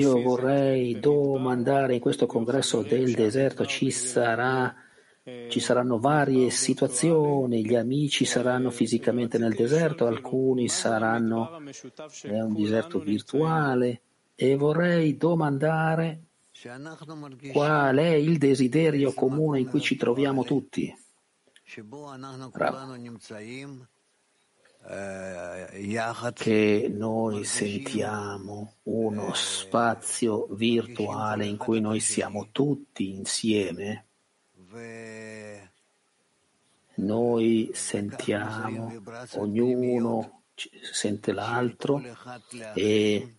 Io 0.00 0.20
vorrei 0.20 0.98
domandare 0.98 1.94
in 1.94 2.00
questo 2.00 2.26
congresso 2.26 2.82
del 2.82 3.14
deserto 3.14 3.64
ci, 3.64 3.92
sarà, 3.92 4.74
ci 5.22 5.60
saranno 5.60 6.00
varie 6.00 6.50
situazioni, 6.50 7.64
gli 7.64 7.76
amici 7.76 8.24
saranno 8.24 8.70
fisicamente 8.70 9.38
nel 9.38 9.54
deserto, 9.54 10.06
alcuni 10.06 10.68
saranno 10.68 11.60
è 12.22 12.40
un 12.40 12.54
deserto 12.54 12.98
virtuale 12.98 14.00
e 14.34 14.56
vorrei 14.56 15.16
domandare 15.16 16.22
qual 17.52 17.96
è 17.98 18.14
il 18.14 18.38
desiderio 18.38 19.12
comune 19.12 19.60
in 19.60 19.68
cui 19.68 19.80
ci 19.80 19.94
troviamo 19.94 20.42
tutti. 20.42 20.92
Bravo 22.50 22.76
che 26.32 26.88
noi 26.92 27.44
sentiamo 27.44 28.74
uno 28.84 29.34
spazio 29.34 30.46
virtuale 30.50 31.44
in 31.44 31.56
cui 31.56 31.80
noi 31.80 31.98
siamo 31.98 32.48
tutti 32.52 33.10
insieme, 33.10 34.04
noi 36.94 37.70
sentiamo, 37.74 39.02
ognuno 39.34 40.42
sente 40.92 41.32
l'altro 41.32 42.00
e 42.74 43.34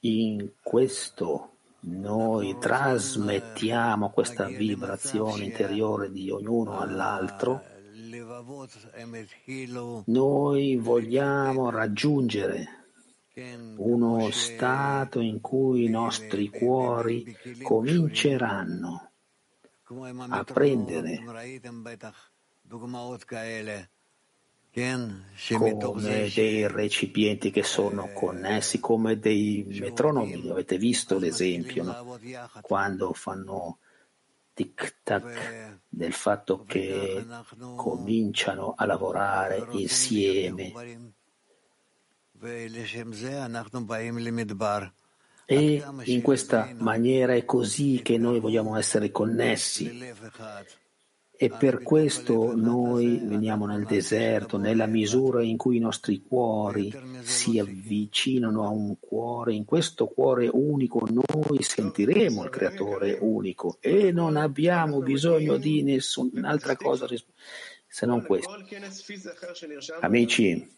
in 0.00 0.50
questo 0.62 1.50
noi 1.80 2.56
trasmettiamo 2.58 4.10
questa 4.10 4.46
vibrazione 4.46 5.44
interiore 5.44 6.10
di 6.10 6.30
ognuno 6.30 6.78
all'altro 6.78 7.71
noi 10.06 10.76
vogliamo 10.76 11.70
raggiungere 11.70 12.66
uno 13.76 14.30
stato 14.30 15.20
in 15.20 15.40
cui 15.40 15.84
i 15.84 15.88
nostri 15.88 16.48
cuori 16.50 17.34
cominceranno 17.62 19.10
a 20.28 20.44
prendere 20.44 21.22
come 25.48 26.30
dei 26.34 26.66
recipienti 26.66 27.50
che 27.50 27.62
sono 27.62 28.10
connessi, 28.14 28.80
come 28.80 29.18
dei 29.18 29.66
metronomi. 29.80 30.48
Avete 30.50 30.78
visto 30.78 31.18
l'esempio 31.18 31.82
no? 31.84 32.18
quando 32.62 33.12
fanno 33.12 33.78
tic-tac 34.54 35.80
del 35.88 36.12
fatto 36.12 36.64
che 36.64 37.24
cominciano 37.76 38.74
a 38.76 38.86
lavorare 38.86 39.66
insieme. 39.70 40.72
E 45.44 45.84
in 46.04 46.22
questa 46.22 46.70
maniera 46.78 47.34
è 47.34 47.44
così 47.44 48.00
che 48.02 48.16
noi 48.18 48.40
vogliamo 48.40 48.76
essere 48.76 49.10
connessi. 49.10 50.12
E 51.42 51.50
per 51.50 51.82
questo 51.82 52.54
noi 52.54 53.18
veniamo 53.20 53.66
nel 53.66 53.84
deserto, 53.84 54.58
nella 54.58 54.86
misura 54.86 55.42
in 55.42 55.56
cui 55.56 55.78
i 55.78 55.80
nostri 55.80 56.22
cuori 56.22 56.94
si 57.22 57.58
avvicinano 57.58 58.64
a 58.64 58.68
un 58.68 58.96
cuore. 59.00 59.52
In 59.52 59.64
questo 59.64 60.06
cuore 60.06 60.48
unico 60.52 61.04
noi 61.10 61.60
sentiremo 61.60 62.44
il 62.44 62.48
Creatore 62.48 63.18
unico 63.20 63.78
e 63.80 64.12
non 64.12 64.36
abbiamo 64.36 65.00
bisogno 65.00 65.56
di 65.56 65.82
nessun'altra 65.82 66.76
cosa 66.76 67.08
se 67.88 68.06
non 68.06 68.24
questo. 68.24 68.64
Amici, 69.98 70.76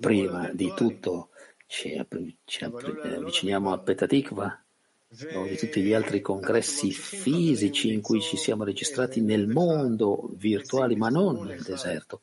prima 0.00 0.50
di 0.52 0.72
tutto 0.74 1.28
ci, 1.68 1.94
avviciniamo 1.94 3.72
a 3.72 3.78
Petatikva 3.78 4.64
o 5.34 5.44
di 5.44 5.56
tutti 5.56 5.80
gli 5.80 5.94
altri 5.94 6.20
congressi 6.20 6.90
fisici 6.90 7.92
in 7.92 8.02
cui 8.02 8.20
ci 8.20 8.36
siamo 8.36 8.64
registrati 8.64 9.22
nel 9.22 9.48
mondo 9.48 10.30
virtuali, 10.34 10.96
ma 10.96 11.08
non 11.08 11.46
nel 11.46 11.62
deserto. 11.62 12.20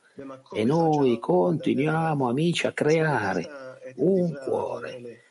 E 0.53 0.63
noi 0.63 1.17
continuiamo, 1.19 2.29
amici, 2.29 2.67
a 2.67 2.73
creare 2.73 3.49
un 3.95 4.31
cuore, 4.33 5.23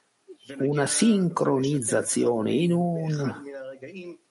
una 0.59 0.87
sincronizzazione 0.87 2.53
in 2.53 2.73
un, 2.73 3.43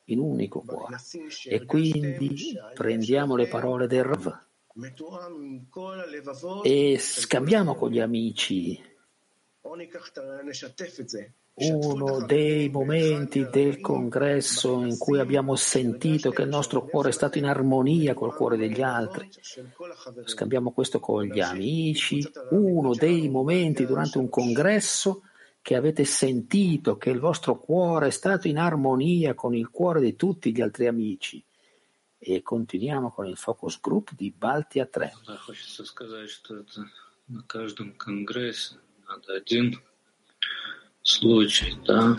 in 0.05 0.19
unico 0.19 0.61
cuore. 0.65 0.97
E 1.45 1.65
quindi 1.65 2.57
prendiamo 2.73 3.37
le 3.37 3.47
parole 3.47 3.87
del 3.87 4.03
Rav 4.03 4.41
e 6.63 6.97
scambiamo 6.99 7.75
con 7.75 7.91
gli 7.91 7.99
amici 7.99 8.81
uno 11.55 12.25
dei 12.25 12.67
momenti 12.69 13.47
del 13.47 13.79
congresso 13.79 14.83
in 14.83 14.97
cui 14.97 15.19
abbiamo 15.19 15.55
sentito 15.55 16.31
che 16.31 16.41
il 16.41 16.47
nostro 16.47 16.83
cuore 16.83 17.09
è 17.09 17.11
stato 17.11 17.37
in 17.37 17.45
armonia 17.45 18.15
col 18.15 18.33
cuore 18.33 18.57
degli 18.57 18.81
altri. 18.81 19.29
Scambiamo 20.25 20.71
questo 20.71 20.99
con 20.99 21.23
gli 21.23 21.39
amici. 21.39 22.27
Uno 22.49 22.95
dei 22.95 23.29
momenti 23.29 23.85
durante 23.85 24.17
un 24.17 24.29
congresso 24.29 25.23
che 25.61 25.75
avete 25.75 26.05
sentito 26.05 26.97
che 26.97 27.11
il 27.11 27.19
vostro 27.19 27.59
cuore 27.59 28.07
è 28.07 28.11
stato 28.11 28.47
in 28.47 28.57
armonia 28.57 29.35
con 29.35 29.53
il 29.53 29.69
cuore 29.69 30.01
di 30.01 30.15
tutti 30.15 30.51
gli 30.51 30.61
altri 30.61 30.87
amici. 30.87 31.43
E 32.17 32.41
continuiamo 32.41 33.11
con 33.11 33.27
il 33.27 33.37
focus 33.37 33.79
group 33.79 34.11
di 34.15 34.33
Balti 34.35 34.79
a 34.79 34.85
3. 34.85 35.11
Хочется 35.45 35.85
сказать, 35.85 36.29
что 36.29 36.57
это 36.57 36.89
на 37.27 37.43
случай, 41.02 41.74
да. 41.86 42.18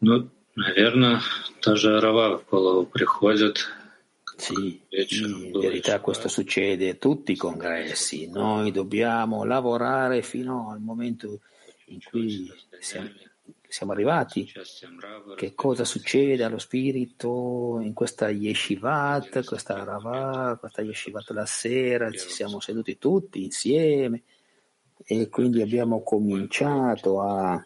Ну, 0.00 0.28
наверное, 0.54 1.20
та 1.60 1.76
же 1.76 1.96
Арава 1.96 2.38
в 2.38 2.50
голову 2.50 2.86
приходит. 2.86 3.66
Sì, 4.36 4.82
in 4.90 5.52
verità 5.52 6.00
questo 6.00 6.28
succede 6.28 6.90
a 6.90 6.94
tutti 6.94 7.32
i 7.32 7.36
congressi. 7.36 8.28
Noi 8.28 8.72
dobbiamo 8.72 9.44
lavorare 9.44 10.22
fino 10.22 10.70
al 10.70 10.80
momento 10.80 11.40
in 11.86 12.00
cui 12.02 12.52
siamo, 12.80 13.10
siamo 13.68 13.92
arrivati. 13.92 14.50
Che 15.36 15.54
cosa 15.54 15.84
succede 15.84 16.42
allo 16.42 16.58
spirito 16.58 17.78
in 17.80 17.92
questa 17.94 18.28
yeshivat, 18.28 19.44
questa 19.44 19.84
rava, 19.84 20.56
questa 20.58 20.82
yeshivat 20.82 21.30
la 21.30 21.46
sera? 21.46 22.10
Ci 22.10 22.28
siamo 22.28 22.58
seduti 22.58 22.98
tutti 22.98 23.44
insieme 23.44 24.22
e 25.04 25.28
quindi 25.28 25.60
abbiamo 25.60 26.02
cominciato 26.02 27.20
a 27.20 27.64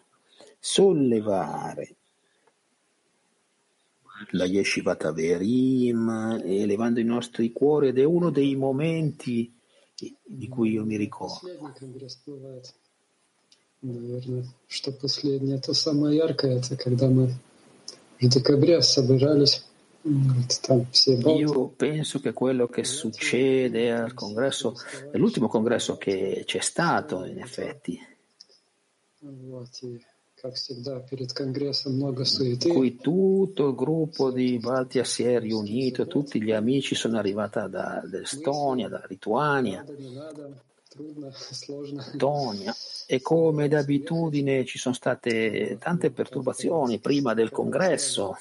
sollevare 0.59 1.95
la 4.31 4.45
Yeshivat 4.45 5.05
Averim, 5.05 6.41
elevando 6.43 6.99
i 6.99 7.05
nostri 7.05 7.51
cuori 7.51 7.89
ed 7.89 7.99
è 7.99 8.03
uno 8.03 8.29
dei 8.29 8.55
momenti 8.55 9.53
di 10.23 10.47
cui 10.47 10.71
io 10.71 10.85
mi 10.85 10.97
ricordo. 10.97 11.39
Последний 11.41 11.73
конгресс 11.73 12.21
бывает, 12.25 12.73
наверное, 13.81 14.45
что 14.67 14.91
последнее, 14.91 15.59
то 15.59 15.73
самое 15.73 16.17
яркое, 16.17 16.57
это 16.57 16.75
когда 16.75 17.07
мы 17.07 17.33
в 18.19 18.27
декабре 18.27 18.81
собирались, 18.81 19.65
io 20.06 21.68
penso 21.68 22.20
che 22.20 22.32
quello 22.34 22.66
che 22.68 22.84
succede 22.84 23.90
al 23.90 24.12
congresso, 24.12 24.74
l'ultimo 25.12 25.48
congresso 25.48 25.96
che 25.96 26.42
c'è 26.44 26.60
stato, 26.60 27.24
in 27.24 27.38
effetti, 27.38 27.98
in 32.68 32.74
cui 32.74 32.96
tutto 32.96 33.68
il 33.68 33.74
gruppo 33.74 34.30
di 34.30 34.58
Baltia 34.58 35.04
si 35.04 35.24
è 35.24 35.40
riunito, 35.40 36.06
tutti 36.06 36.42
gli 36.42 36.52
amici 36.52 36.94
sono 36.94 37.16
arrivati 37.16 37.60
dall'Estonia, 37.70 38.88
dalla 38.88 39.06
Lituania, 39.08 39.82
Tonia. 42.16 42.74
E 43.06 43.20
come 43.20 43.68
d'abitudine 43.68 44.64
ci 44.64 44.78
sono 44.78 44.94
state 44.94 45.76
tante 45.80 46.10
perturbazioni 46.10 46.98
prima 46.98 47.34
del 47.34 47.50
congresso. 47.50 48.36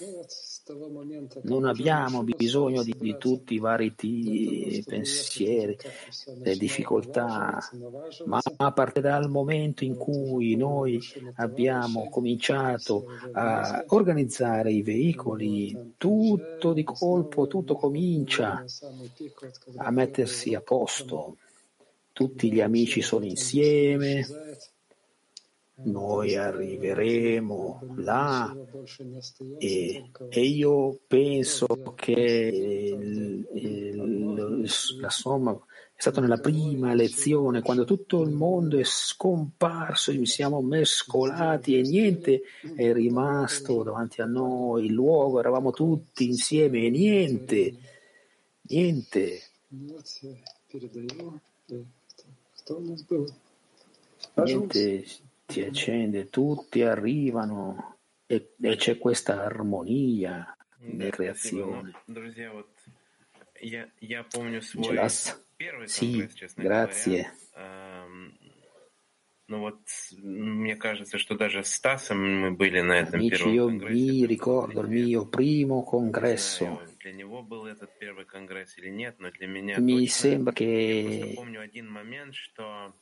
Non 1.41 1.65
abbiamo 1.65 2.23
bisogno 2.23 2.83
di, 2.83 2.95
di 2.97 3.17
tutti 3.17 3.55
i 3.55 3.59
vari 3.59 3.95
t- 3.95 4.05
eh, 4.05 4.83
pensieri, 4.85 5.77
le 6.41 6.55
difficoltà, 6.55 7.59
ma 8.25 8.39
a 8.57 8.71
partire 8.71 9.09
dal 9.09 9.29
momento 9.29 9.83
in 9.83 9.97
cui 9.97 10.55
noi 10.55 11.01
abbiamo 11.35 12.07
cominciato 12.09 13.07
a 13.33 13.83
organizzare 13.87 14.71
i 14.71 14.81
veicoli, 14.81 15.95
tutto 15.97 16.71
di 16.71 16.83
colpo, 16.83 17.47
tutto 17.47 17.75
comincia 17.75 18.63
a 19.75 19.91
mettersi 19.91 20.53
a 20.53 20.61
posto. 20.61 21.35
Tutti 22.13 22.53
gli 22.53 22.61
amici 22.61 23.01
sono 23.01 23.25
insieme, 23.25 24.25
noi 25.75 26.35
arriveremo 26.35 27.95
là 27.97 28.55
e, 29.57 30.11
e 30.29 30.41
io 30.41 30.99
penso 31.07 31.65
che 31.95 32.11
il, 32.11 33.47
il, 33.53 34.69
la 34.99 35.09
somma 35.09 35.51
è 35.95 36.01
stata 36.01 36.21
nella 36.21 36.37
prima 36.37 36.93
lezione, 36.93 37.61
quando 37.61 37.85
tutto 37.85 38.21
il 38.21 38.31
mondo 38.31 38.77
è 38.77 38.83
scomparso, 38.83 40.11
e 40.11 40.15
ci 40.15 40.25
siamo 40.25 40.61
mescolati 40.61 41.77
e 41.77 41.81
niente 41.81 42.41
è 42.75 42.91
rimasto 42.93 43.83
davanti 43.83 44.21
a 44.21 44.25
noi, 44.25 44.85
il 44.85 44.93
luogo, 44.93 45.39
eravamo 45.39 45.71
tutti 45.71 46.25
insieme 46.25 46.85
e 46.85 46.89
niente, 46.89 47.75
niente. 48.61 49.41
Niente 54.35 55.05
si 55.46 55.62
accende, 55.62 56.28
tutti 56.28 56.82
arrivano 56.82 57.96
e, 58.26 58.54
e 58.60 58.76
c'è 58.76 58.98
questa 58.98 59.42
armonia 59.44 60.56
Да, 60.80 60.86
nella 60.86 61.10
спасибо. 61.10 61.16
creazione. 61.16 61.92
Ну, 62.06 62.14
друзья, 62.14 62.52
вот 62.52 62.68
я, 63.60 63.88
я 64.00 64.22
помню 64.24 64.60
свой 64.62 64.94
Gelas? 64.96 65.44
первый 65.56 65.86
Sì, 65.88 66.12
конгресс, 66.12 66.34
честно 66.34 66.62
grazie. 66.62 67.32
говоря. 67.54 68.04
Эм, 68.04 68.38
Ну 69.50 69.60
вот, 69.60 69.80
мне 70.12 70.76
кажется, 70.76 71.16
что 71.16 71.34
даже 71.34 71.62
с 71.64 71.72
Стасом 71.72 72.18
мы 72.42 72.50
были 72.50 72.82
на 72.82 72.92
этом 73.00 73.20
Amici, 73.20 73.30
первом 73.30 73.54
io 73.54 73.66
конгрессе. 73.68 73.94
mi 73.94 74.26
ricordo 74.26 74.82
il 74.82 74.88
mio 74.88 75.26
primo 75.26 75.82
Не 75.82 75.84
congresso. 75.84 76.64
знаю, 76.64 76.88
для 77.00 77.12
него 77.12 77.42
был 77.42 77.64
этот 77.64 77.90
первый 77.98 78.26
конгресс 78.26 78.76
или 78.76 78.90
нет, 78.90 79.18
но 79.18 79.30
для 79.30 79.46
меня 79.46 79.80
Mi 79.80 80.04
точно. 80.04 80.10
sembra 80.10 80.52
Я 80.52 80.56
che 80.58 81.02
просто 81.04 81.34
помню 81.34 81.60
один 81.62 81.90
момент, 81.90 82.34
что 82.34 82.62
э, 82.62 82.92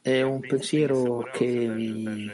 è 0.00 0.22
un 0.22 0.40
pensiero 0.40 1.28
che 1.32 1.46
mi 1.46 2.30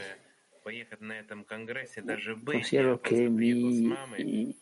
pensiero 2.43 2.99
che 2.99 3.27
mi 3.27 4.55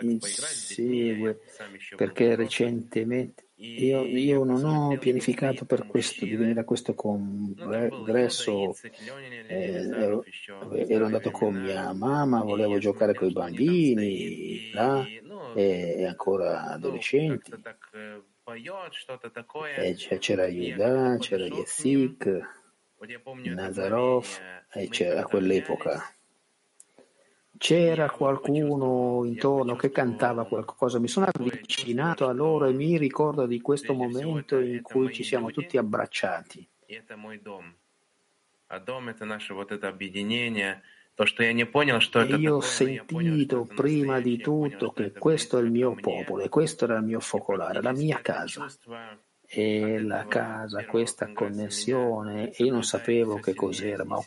insegue 0.00 1.40
perché 1.96 2.34
recentemente 2.34 3.46
io, 3.58 4.02
io, 4.02 4.44
non 4.44 4.62
ho 4.64 4.98
pianificato 4.98 5.64
per 5.64 5.86
questo, 5.86 6.26
di 6.26 6.36
venire 6.36 6.60
a 6.60 6.64
questo 6.64 6.94
congresso. 6.94 8.76
eh, 9.48 9.88
ero, 10.88 11.06
andato 11.06 11.30
con 11.30 11.54
mia 11.54 11.90
mamma 11.94 12.42
volevo 12.42 12.76
giocare 12.76 13.14
con 13.14 13.28
i 13.28 13.32
bambini 13.32 14.70
là, 14.72 15.02
e 15.54 15.94
eh, 15.96 16.04
ancora 16.04 16.64
adolescenti. 16.64 17.50
E 19.76 20.18
c'era 20.18 20.46
Yuda, 20.46 21.16
c'era 21.18 21.46
Yesik, 21.46 22.40
Nazarov, 23.54 24.24
a 25.16 25.24
quell'epoca. 25.24 26.14
C'era 27.58 28.10
qualcuno 28.10 29.24
intorno 29.24 29.74
che 29.76 29.90
cantava 29.90 30.46
qualcosa, 30.46 30.98
mi 31.00 31.08
sono 31.08 31.26
avvicinato 31.26 32.28
a 32.28 32.32
loro 32.32 32.66
e 32.66 32.72
mi 32.72 32.96
ricordo 32.98 33.46
di 33.46 33.60
questo 33.60 33.94
momento 33.94 34.58
in 34.60 34.82
cui 34.82 35.12
ci 35.12 35.24
siamo 35.24 35.50
tutti 35.50 35.76
abbracciati. 35.76 36.68
Io 42.36 42.56
ho 42.56 42.60
sentito 42.60 43.64
prima 43.64 44.20
di 44.20 44.36
tutto 44.36 44.92
che 44.92 45.12
questo 45.12 45.58
è 45.58 45.62
il 45.62 45.70
mio 45.70 45.94
popolo 45.94 46.42
e 46.42 46.50
questo 46.50 46.84
era 46.84 46.98
il 46.98 47.04
mio 47.04 47.20
focolare, 47.20 47.80
la 47.80 47.92
mia 47.92 48.20
casa. 48.20 48.66
E 49.48 49.98
la 50.00 50.26
casa, 50.26 50.84
questa 50.84 51.32
connessione, 51.32 52.52
io 52.56 52.70
non 52.70 52.82
sapevo 52.82 53.36
che 53.36 53.54
cos'era, 53.54 54.04
ma 54.04 54.16
ho, 54.16 54.26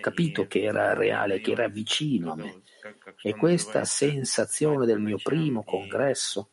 capito 0.00 0.46
che 0.46 0.62
era 0.62 0.94
reale, 0.94 1.40
che 1.40 1.50
era 1.50 1.66
vicino 1.66 2.32
a 2.32 2.36
me. 2.36 2.62
E 3.22 3.34
questa 3.34 3.84
sensazione 3.84 4.86
del 4.86 5.00
mio 5.00 5.16
primo 5.20 5.64
congresso 5.64 6.50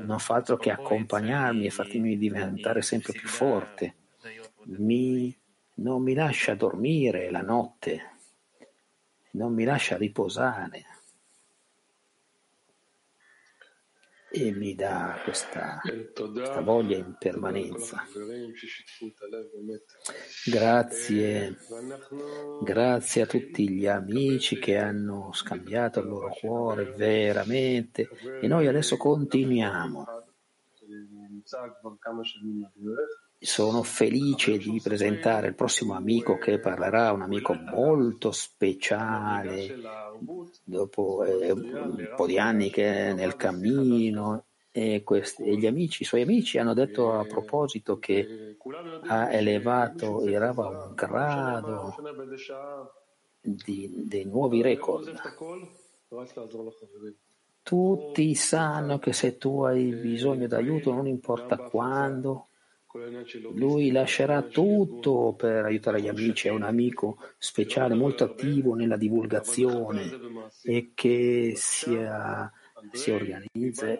non 0.00 0.18
fa 0.18 0.36
altro 0.36 0.56
che 0.56 0.70
accompagnarmi 0.70 1.66
e 1.66 1.70
farmi 1.70 2.16
diventare 2.16 2.80
sempre 2.80 3.12
più 3.12 3.28
forte. 3.28 3.94
Mi, 4.62 5.36
non 5.74 6.02
mi 6.02 6.14
lascia 6.14 6.54
dormire 6.54 7.30
la 7.30 7.42
notte 7.42 8.16
non 9.38 9.54
mi 9.54 9.64
lascia 9.64 9.96
riposare 9.96 10.84
e 14.30 14.52
mi 14.52 14.74
dà 14.74 15.20
questa, 15.24 15.80
questa 15.82 16.60
voglia 16.60 16.96
in 16.96 17.16
permanenza. 17.18 18.04
Grazie, 20.44 21.56
grazie 22.62 23.22
a 23.22 23.26
tutti 23.26 23.70
gli 23.70 23.86
amici 23.86 24.58
che 24.58 24.76
hanno 24.76 25.30
scambiato 25.32 26.00
il 26.00 26.08
loro 26.08 26.28
cuore 26.28 26.92
veramente 26.92 28.08
e 28.40 28.46
noi 28.46 28.66
adesso 28.66 28.96
continuiamo 28.96 30.04
sono 33.40 33.82
felice 33.82 34.58
di 34.58 34.80
presentare 34.82 35.48
il 35.48 35.54
prossimo 35.54 35.94
amico 35.94 36.38
che 36.38 36.58
parlerà, 36.58 37.12
un 37.12 37.22
amico 37.22 37.54
molto 37.54 38.32
speciale, 38.32 39.76
dopo 40.64 41.24
eh, 41.24 41.52
un 41.52 42.12
po' 42.16 42.26
di 42.26 42.38
anni 42.38 42.70
che 42.70 43.08
è 43.08 43.12
nel 43.12 43.36
cammino. 43.36 44.44
E, 44.70 45.02
questi, 45.02 45.42
e 45.42 45.56
gli 45.56 45.66
amici, 45.66 46.02
i 46.02 46.06
suoi 46.06 46.22
amici 46.22 46.58
hanno 46.58 46.74
detto 46.74 47.12
a 47.12 47.24
proposito 47.24 47.98
che 47.98 48.56
ha 49.06 49.32
elevato 49.32 50.22
il 50.24 50.38
Rava 50.38 50.66
a 50.66 50.86
un 50.86 50.94
grado 50.94 51.94
di, 53.40 54.04
dei 54.06 54.24
nuovi 54.24 54.62
record. 54.62 55.20
Tutti 57.62 58.34
sanno 58.34 58.98
che 58.98 59.12
se 59.12 59.36
tu 59.36 59.62
hai 59.62 59.92
bisogno 59.94 60.46
d'aiuto, 60.46 60.92
non 60.92 61.06
importa 61.06 61.56
quando, 61.56 62.47
lui 63.53 63.91
lascerà 63.91 64.43
tutto 64.43 65.33
per 65.35 65.65
aiutare 65.65 65.99
gli 66.01 66.07
amici, 66.07 66.47
è 66.47 66.51
un 66.51 66.61
amico 66.61 67.17
speciale, 67.37 67.95
molto 67.95 68.23
attivo 68.23 68.75
nella 68.75 68.97
divulgazione 68.97 70.11
e 70.61 70.91
che 70.93 71.53
sia, 71.55 72.51
si 72.91 73.09
organizza 73.09 73.99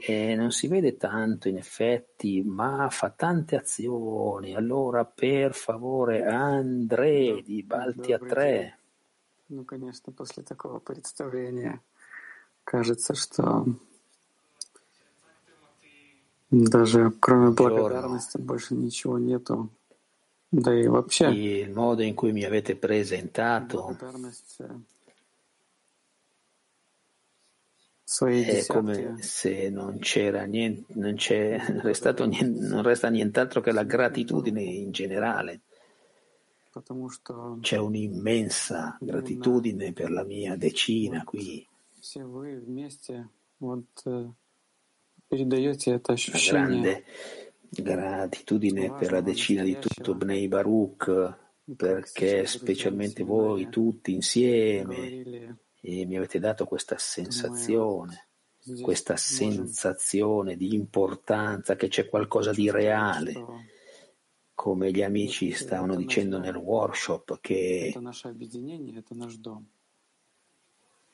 e 0.00 0.34
non 0.34 0.50
si 0.50 0.68
vede 0.68 0.96
tanto 0.96 1.48
in 1.48 1.56
effetti, 1.56 2.42
ma 2.42 2.88
fa 2.90 3.08
tante 3.10 3.56
azioni. 3.56 4.54
Allora, 4.54 5.06
per 5.06 5.54
favore, 5.54 6.24
André 6.24 7.42
di 7.42 7.62
Baltia 7.62 8.18
3. 8.18 8.78
Ну, 9.48 9.64
конечно, 9.64 10.12
после 10.12 10.42
такого 10.42 10.80
представления 10.80 11.80
кажется, 12.64 13.14
что 13.14 13.64
даже 16.50 17.12
кроме 17.20 17.50
благодарности 17.50 18.38
больше 18.38 18.74
ничего 18.74 19.18
нету. 19.18 19.70
Да 20.52 20.72
и 20.72 20.86
вообще. 20.86 21.32
Il 21.34 21.72
modo 21.72 22.02
in 22.02 22.14
cui 22.14 22.32
mi 22.32 22.44
avete 22.44 22.76
presentato 22.76 23.82
Благодарность 23.82 24.60
э, 24.60 24.68
своей 28.04 28.44
è 28.44 28.66
come 28.66 28.94
десятке 28.94 29.22
se 29.22 29.70
non 29.70 29.98
c'era 29.98 30.44
niente, 30.44 30.94
non, 30.94 31.16
c'è 31.16 31.58
restato 31.82 32.24
niente, 32.24 32.64
non 32.64 32.82
resta 32.82 33.08
nient'altro 33.08 33.60
che 33.60 33.72
la 33.72 33.82
gratitudine 33.82 34.62
in 34.62 34.92
generale. 34.92 35.60
потому 36.72 37.08
что 37.08 37.56
C'è 37.62 37.78
un'immensa 37.78 38.98
gratitudine 39.00 39.92
per 39.94 40.10
la 40.10 40.24
mia 40.24 40.56
decina 40.56 41.24
qui, 41.24 41.66
все 42.00 42.22
вы 42.24 42.60
вместе 42.60 43.28
вот 43.58 43.86
grande 46.33 47.05
gratitudine 47.69 48.93
per 48.93 49.13
la 49.13 49.21
decina 49.21 49.63
di 49.63 49.77
tutto 49.79 50.13
Bnei 50.13 50.49
Baruch, 50.49 51.37
perché 51.73 52.45
specialmente 52.45 53.23
voi 53.23 53.69
tutti 53.69 54.11
insieme 54.13 55.57
mi 55.79 56.17
avete 56.17 56.37
dato 56.37 56.65
questa 56.65 56.97
sensazione, 56.97 58.27
questa 58.81 59.15
sensazione 59.15 60.57
di 60.57 60.75
importanza, 60.75 61.77
che 61.77 61.87
c'è 61.87 62.09
qualcosa 62.09 62.51
di 62.51 62.69
reale. 62.69 63.33
Come 64.53 64.91
gli 64.91 65.01
amici 65.01 65.51
stavano 65.53 65.95
dicendo 65.95 66.39
nel 66.39 66.57
workshop, 66.57 67.39
che 67.39 67.93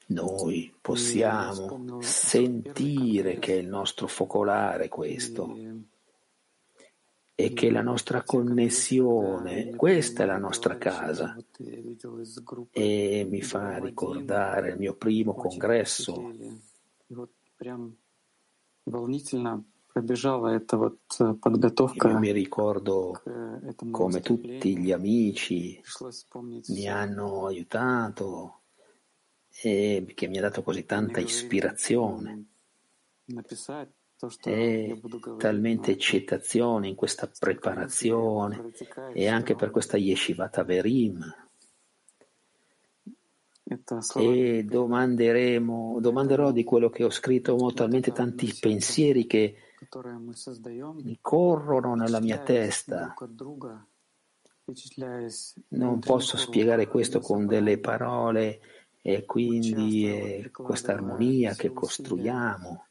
noi 0.10 0.74
possiamo 0.80 2.00
sentire 2.02 3.40
che 3.40 3.56
è 3.56 3.58
il 3.58 3.68
nostro 3.68 4.08
focolare 4.08 4.88
questo 4.88 5.54
e 7.40 7.54
che 7.54 7.70
la 7.70 7.82
nostra 7.82 8.24
connessione, 8.24 9.76
questa 9.76 10.24
è 10.24 10.26
la 10.26 10.38
nostra 10.38 10.78
casa. 10.78 11.36
e 12.72 13.28
mi 13.30 13.42
fa 13.42 13.78
ricordare 13.78 14.72
il 14.72 14.78
mio 14.80 14.96
primo 14.96 15.36
congresso. 15.36 16.34
Io 22.14 22.20
mi 22.20 22.32
ricordo 22.32 23.22
come 23.92 24.22
tutti 24.22 24.78
gli 24.78 24.92
amici 24.92 25.82
mi 26.68 26.88
hanno 26.88 27.46
aiutato 27.46 28.57
e 29.62 30.06
che 30.14 30.28
mi 30.28 30.38
ha 30.38 30.42
dato 30.42 30.62
così 30.62 30.86
tanta 30.86 31.20
ispirazione. 31.20 32.46
e 34.44 35.00
talmente 35.38 35.92
eccitazione 35.92 36.88
in 36.88 36.96
questa 36.96 37.30
preparazione 37.38 38.72
e 39.14 39.28
anche 39.28 39.56
per 39.56 39.70
questa 39.70 39.98
yeshiva 39.98 40.50
taverim. 40.50 41.24
E 44.16 44.64
domanderò 44.64 46.52
di 46.52 46.64
quello 46.64 46.90
che 46.90 47.04
ho 47.04 47.10
scritto 47.10 47.54
ho 47.54 47.74
talmente 47.74 48.12
tanti 48.12 48.52
pensieri 48.60 49.28
che 49.28 49.56
mi 51.04 51.18
corrono 51.22 51.94
nella 51.96 52.22
mia 52.22 52.40
testa. 52.40 53.14
non 55.70 56.00
posso 56.00 56.38
spiegare 56.38 56.88
questo 56.88 57.20
con 57.20 57.46
delle 57.46 57.78
parole 57.78 58.60
e 59.10 59.24
quindi 59.24 60.06
è 60.06 60.52
questa 60.52 60.92
armonia 60.92 61.54
che 61.54 61.72
costruiamo. 61.72 62.88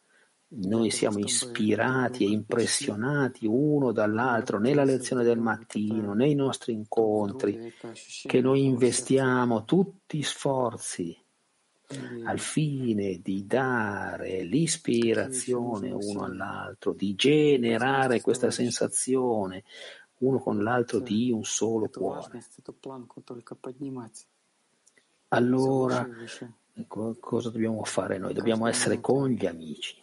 Noi 0.48 0.90
siamo 0.90 1.18
ispirati 1.18 2.24
e 2.24 2.30
impressionati 2.30 3.44
uno 3.44 3.92
dall'altro 3.92 4.58
nella 4.58 4.84
lezione 4.84 5.24
del 5.24 5.38
mattino, 5.38 6.14
nei 6.14 6.34
nostri 6.34 6.72
incontri, 6.72 7.70
che 8.22 8.40
noi 8.40 8.64
investiamo 8.64 9.66
tutti 9.66 10.16
gli 10.16 10.22
sforzi 10.22 11.14
al 12.24 12.38
fine 12.38 13.20
di 13.22 13.44
dare 13.44 14.42
l'ispirazione 14.42 15.90
uno 15.90 16.24
all'altro, 16.24 16.94
di 16.94 17.14
generare 17.14 18.22
questa 18.22 18.50
sensazione 18.50 19.64
uno 20.20 20.38
con 20.38 20.62
l'altro 20.62 20.98
di 20.98 21.30
un 21.30 21.44
solo 21.44 21.90
cuore. 21.90 22.42
Allora 25.28 26.08
cosa 27.18 27.50
dobbiamo 27.50 27.82
fare 27.84 28.18
noi? 28.18 28.32
Dobbiamo 28.32 28.66
essere 28.66 29.00
con 29.00 29.28
gli 29.30 29.46
amici. 29.46 30.00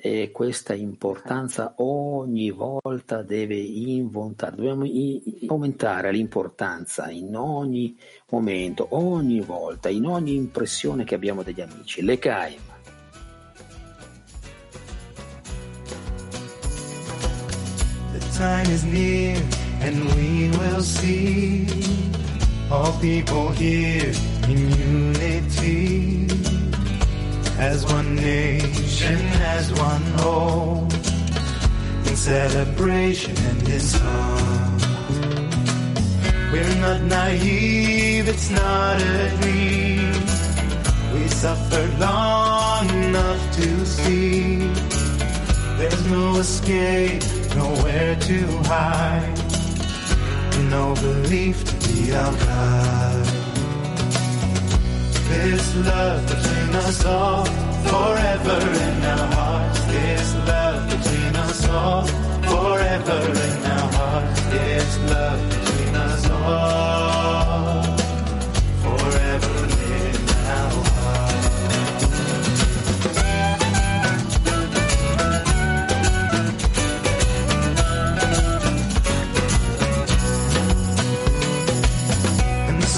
E 0.00 0.30
questa 0.30 0.74
importanza 0.74 1.74
ogni 1.78 2.50
volta 2.50 3.22
deve 3.22 3.56
inventare, 3.56 4.54
dobbiamo 4.54 4.84
aumentare 5.48 6.12
l'importanza 6.12 7.10
in 7.10 7.34
ogni 7.34 7.98
momento, 8.28 8.86
ogni 8.90 9.40
volta, 9.40 9.88
in 9.88 10.06
ogni 10.06 10.36
impressione 10.36 11.02
che 11.02 11.16
abbiamo 11.16 11.42
degli 11.42 11.60
amici. 11.60 12.02
Le 12.02 12.18
caime. 12.18 12.66
The 18.12 18.20
time 18.36 18.72
is 18.72 18.84
near 18.84 19.42
and 19.80 20.04
we 20.14 20.48
will 20.56 20.82
see. 20.82 22.17
All 22.70 22.92
people 23.00 23.48
here 23.50 24.12
in 24.46 24.58
unity 24.78 26.26
as 27.58 27.84
one 27.86 28.14
nation, 28.14 29.18
as 29.56 29.72
one 29.72 30.02
hope 30.20 30.92
in 32.06 32.16
celebration 32.16 33.36
and 33.36 33.68
in 33.68 33.80
song. 33.80 34.80
We're 36.52 36.76
not 36.80 37.02
naive, 37.02 38.28
it's 38.28 38.50
not 38.50 39.00
a 39.00 39.36
dream. 39.40 40.12
We 41.14 41.28
suffered 41.28 41.98
long 41.98 42.88
enough 42.90 43.56
to 43.56 43.86
see 43.86 44.56
there's 45.78 46.06
no 46.06 46.36
escape, 46.36 47.22
nowhere 47.56 48.14
to 48.16 48.46
hide, 48.64 49.38
no 50.70 50.94
belief 50.94 51.64
to 51.64 51.77
be 51.98 52.12
outside. 52.12 53.26
This 55.28 55.76
love 55.76 56.26
between 56.26 56.74
us 56.76 57.04
all, 57.04 57.44
forever 57.90 58.60
in 58.86 59.04
our 59.04 59.26
hearts. 59.34 59.80
This 59.92 60.34
love 60.34 60.90
between 60.90 61.36
us 61.36 61.68
all, 61.68 62.06
forever 62.52 63.20
in 63.46 63.66
our 63.66 63.92
hearts. 63.92 64.40
This 64.52 64.98
love 65.10 65.40
between 65.50 65.94
us 65.94 66.30
all, 66.30 67.07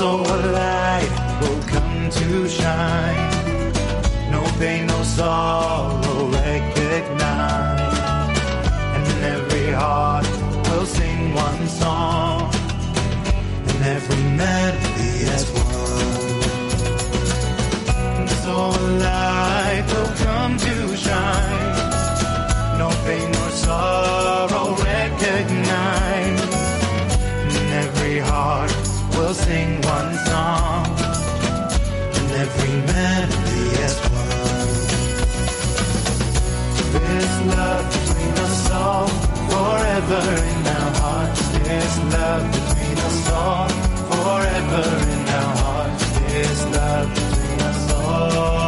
So 0.00 0.08
a 0.16 0.38
light 0.56 1.12
will 1.42 1.60
come 1.64 2.08
to 2.08 2.48
shine. 2.48 3.30
No 4.32 4.40
pain, 4.58 4.86
no 4.86 5.02
sorrow, 5.02 6.24
recognize. 6.28 7.98
And 8.94 9.04
in 9.12 9.20
every 9.36 9.70
heart 9.72 10.26
will 10.70 10.86
sing 10.86 11.34
one 11.34 11.68
song. 11.68 12.50
And 13.68 13.82
every 13.96 14.22
melody 14.40 15.12
has 15.28 15.44
one. 15.52 15.68
So 18.44 18.54
a 18.56 18.84
light 19.04 19.84
will 19.92 20.12
come 20.24 20.56
to 20.56 20.96
shine. 20.96 21.72
No 22.78 22.88
pain, 23.04 23.30
no 23.32 23.48
sorrow, 23.50 24.66
recognize. 24.76 26.40
And 27.58 27.70
every 27.84 28.18
heart 28.20 28.72
will 29.14 29.34
sing 29.34 29.89
happiest 33.00 34.00
one. 34.10 34.70
There's 36.94 37.36
love 37.56 37.84
between 37.96 38.34
us 38.46 38.70
all 38.70 39.08
forever 39.50 40.24
in 40.52 40.60
our 40.76 40.90
hearts. 41.02 41.42
There's 41.48 41.96
love 42.14 42.44
between 42.56 42.98
us 43.08 43.30
all 43.30 43.68
forever 44.10 44.86
in 45.14 45.22
our 45.40 45.56
hearts. 45.64 46.04
There's 46.18 46.62
love 46.76 47.08
between 47.14 47.60
us 47.70 47.92
all. 47.92 48.59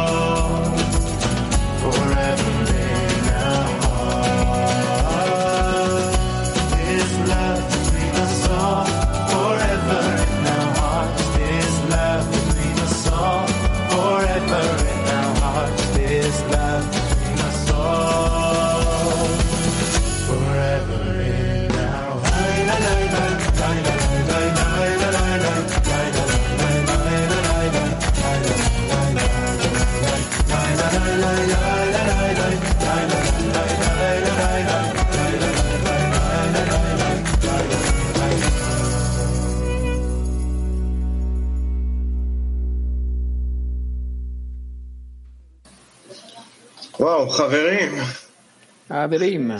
Averim, 48.87 49.51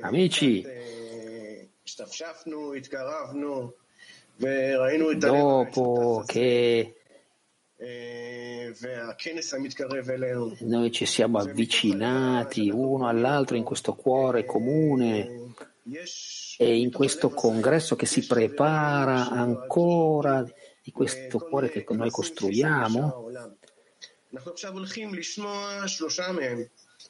amici, 0.00 0.66
dopo 5.16 6.24
che 6.26 6.96
noi 10.60 10.90
ci 10.90 11.06
siamo 11.06 11.38
avvicinati 11.38 12.68
uno 12.70 13.06
all'altro 13.06 13.56
in 13.56 13.62
questo 13.62 13.94
cuore 13.94 14.44
comune. 14.44 15.52
e 16.58 16.78
in 16.78 16.90
questo 16.90 17.28
congresso 17.30 17.94
che 17.94 18.06
si 18.06 18.26
prepara 18.26 19.28
ancora 19.28 20.42
di 20.82 20.90
questo 20.90 21.38
cuore 21.38 21.70
che 21.70 21.84
noi 21.90 22.10
costruiamo. 22.10 23.30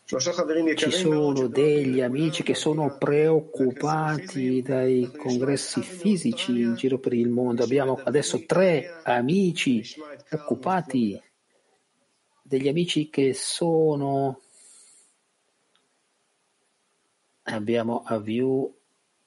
Ci 0.07 0.91
sono 0.91 1.47
degli 1.47 2.03
amici 2.03 2.43
che 2.43 2.55
sono 2.55 2.99
preoccupati 2.99 4.61
dai 4.61 5.11
congressi 5.11 5.81
fisici 5.81 6.61
in 6.61 6.75
giro 6.75 6.99
per 6.99 7.15
il 7.15 7.31
mondo. 7.31 7.65
Abbiamo 7.65 7.99
adesso 8.05 8.45
tre 8.45 9.01
amici 9.03 9.83
preoccupati, 10.29 11.19
degli 12.43 12.69
amici 12.69 13.09
che 13.09 13.33
sono. 13.33 14.43
Abbiamo 17.45 18.03
a 18.05 18.19
view 18.19 18.77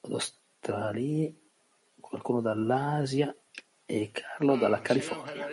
l'Australia, 0.02 1.32
qualcuno 1.98 2.40
dall'Asia 2.40 3.34
e 3.84 4.10
Carlo 4.12 4.56
dalla 4.56 4.80
California. 4.80 5.48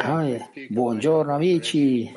Ah, 0.00 0.28
eh, 0.28 0.66
buongiorno 0.68 1.34
amici. 1.34 2.12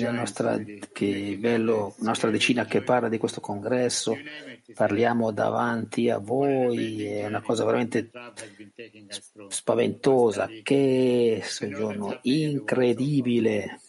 La 0.00 0.10
nostra, 0.10 0.58
che 0.92 1.36
bello, 1.38 1.94
nostra 1.98 2.30
decina 2.30 2.64
che 2.64 2.82
parla 2.82 3.08
di 3.08 3.18
questo 3.18 3.40
congresso, 3.40 4.18
parliamo 4.74 5.30
davanti 5.30 6.10
a 6.10 6.18
voi, 6.18 7.04
è 7.04 7.26
una 7.26 7.42
cosa 7.42 7.64
veramente 7.64 8.10
spaventosa, 9.46 10.48
che 10.64 11.42
soggiorno 11.44 12.18
incredibile. 12.22 13.80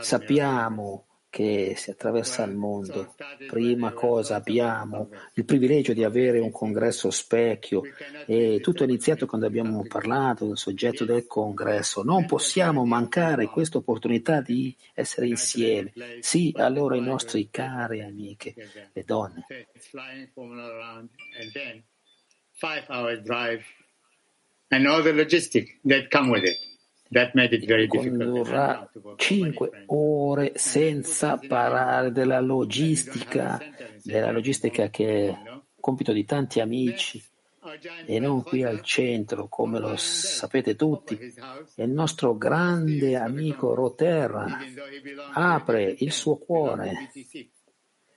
Sappiamo 0.00 1.06
che 1.30 1.74
si 1.76 1.90
attraversa 1.90 2.42
il 2.42 2.54
mondo. 2.54 3.14
Prima 3.46 3.92
cosa 3.92 4.34
abbiamo 4.34 5.08
il 5.34 5.44
privilegio 5.44 5.92
di 5.92 6.02
avere 6.02 6.40
un 6.40 6.50
congresso 6.50 7.10
specchio 7.10 7.82
e 8.26 8.58
tutto 8.60 8.82
è 8.82 8.86
iniziato 8.86 9.26
quando 9.26 9.46
abbiamo 9.46 9.86
parlato 9.86 10.46
del 10.46 10.58
soggetto 10.58 11.04
del 11.04 11.26
congresso. 11.26 12.02
Non 12.02 12.26
possiamo 12.26 12.84
mancare 12.84 13.46
questa 13.46 13.78
opportunità 13.78 14.40
di 14.40 14.76
essere 14.92 15.28
insieme. 15.28 15.92
Sì, 16.18 16.52
allora 16.56 16.96
i 16.96 17.00
nostri 17.00 17.48
cari 17.48 18.02
amiche, 18.02 18.54
le 18.92 19.04
donne. 19.04 19.46
And 24.72 24.86
all 24.86 25.02
the 25.02 25.12
logistics 25.12 25.72
that 25.84 26.10
come 26.10 26.30
with 26.30 26.44
it. 26.44 26.69
Condurrà 27.88 28.88
cinque 29.16 29.82
ore 29.86 30.52
senza 30.54 31.38
parlare 31.44 32.12
della 32.12 32.40
logistica, 32.40 33.58
della 34.02 34.30
logistica 34.30 34.90
che 34.90 35.28
è 35.28 35.38
compito 35.80 36.12
di 36.12 36.24
tanti 36.24 36.60
amici 36.60 37.20
e 38.06 38.18
non 38.20 38.42
qui 38.42 38.62
al 38.62 38.80
centro, 38.82 39.48
come 39.48 39.80
lo 39.80 39.96
sapete 39.96 40.76
tutti. 40.76 41.18
Il 41.76 41.90
nostro 41.90 42.36
grande 42.36 43.16
amico 43.16 43.74
Roterra 43.74 44.58
apre 45.32 45.94
il 45.98 46.12
suo 46.12 46.36
cuore 46.38 47.10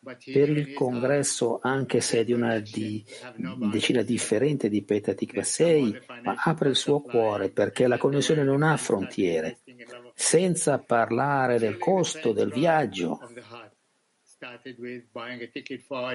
per 0.03 0.49
il 0.49 0.73
congresso, 0.73 1.59
anche 1.61 2.01
se 2.01 2.19
è 2.19 2.23
di 2.23 2.33
una 2.33 2.59
di, 2.59 3.03
decina 3.71 4.01
differente 4.01 4.69
di 4.69 4.83
Petatikva 4.83 5.43
6, 5.43 5.99
ma 6.23 6.35
apre 6.37 6.69
il 6.69 6.75
suo 6.75 7.01
cuore 7.01 7.49
perché 7.49 7.87
la 7.87 7.97
connessione 7.97 8.43
non 8.43 8.63
ha 8.63 8.75
frontiere, 8.77 9.59
senza 10.13 10.79
parlare 10.79 11.57
del 11.57 11.77
costo 11.77 12.33
del 12.33 12.51
viaggio, 12.51 13.19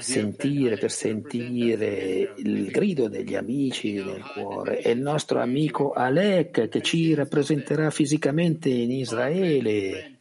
sentire 0.01 0.76
per 0.76 0.91
sentire 0.91 2.34
il 2.36 2.66
grido 2.66 3.09
degli 3.09 3.34
amici 3.34 3.95
nel 3.95 4.22
cuore. 4.22 4.82
e 4.82 4.91
il 4.91 5.01
nostro 5.01 5.41
amico 5.41 5.93
Alec 5.93 6.68
che 6.68 6.82
ci 6.82 7.14
rappresenterà 7.14 7.91
fisicamente 7.91 8.68
in 8.68 8.91
Israele 8.91 10.18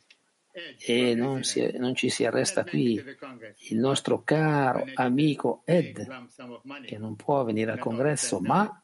e 0.85 1.13
non, 1.15 1.43
si- 1.43 1.77
non 1.77 1.93
ci 1.95 2.09
si 2.09 2.25
arresta 2.25 2.63
qui. 2.63 3.01
Il 3.69 3.77
nostro 3.77 4.23
caro 4.23 4.85
amico 4.95 5.61
Ed, 5.65 6.05
che 6.85 6.97
non 6.97 7.15
può 7.15 7.43
venire 7.43 7.71
al 7.71 7.79
congresso, 7.79 8.39
ma 8.39 8.83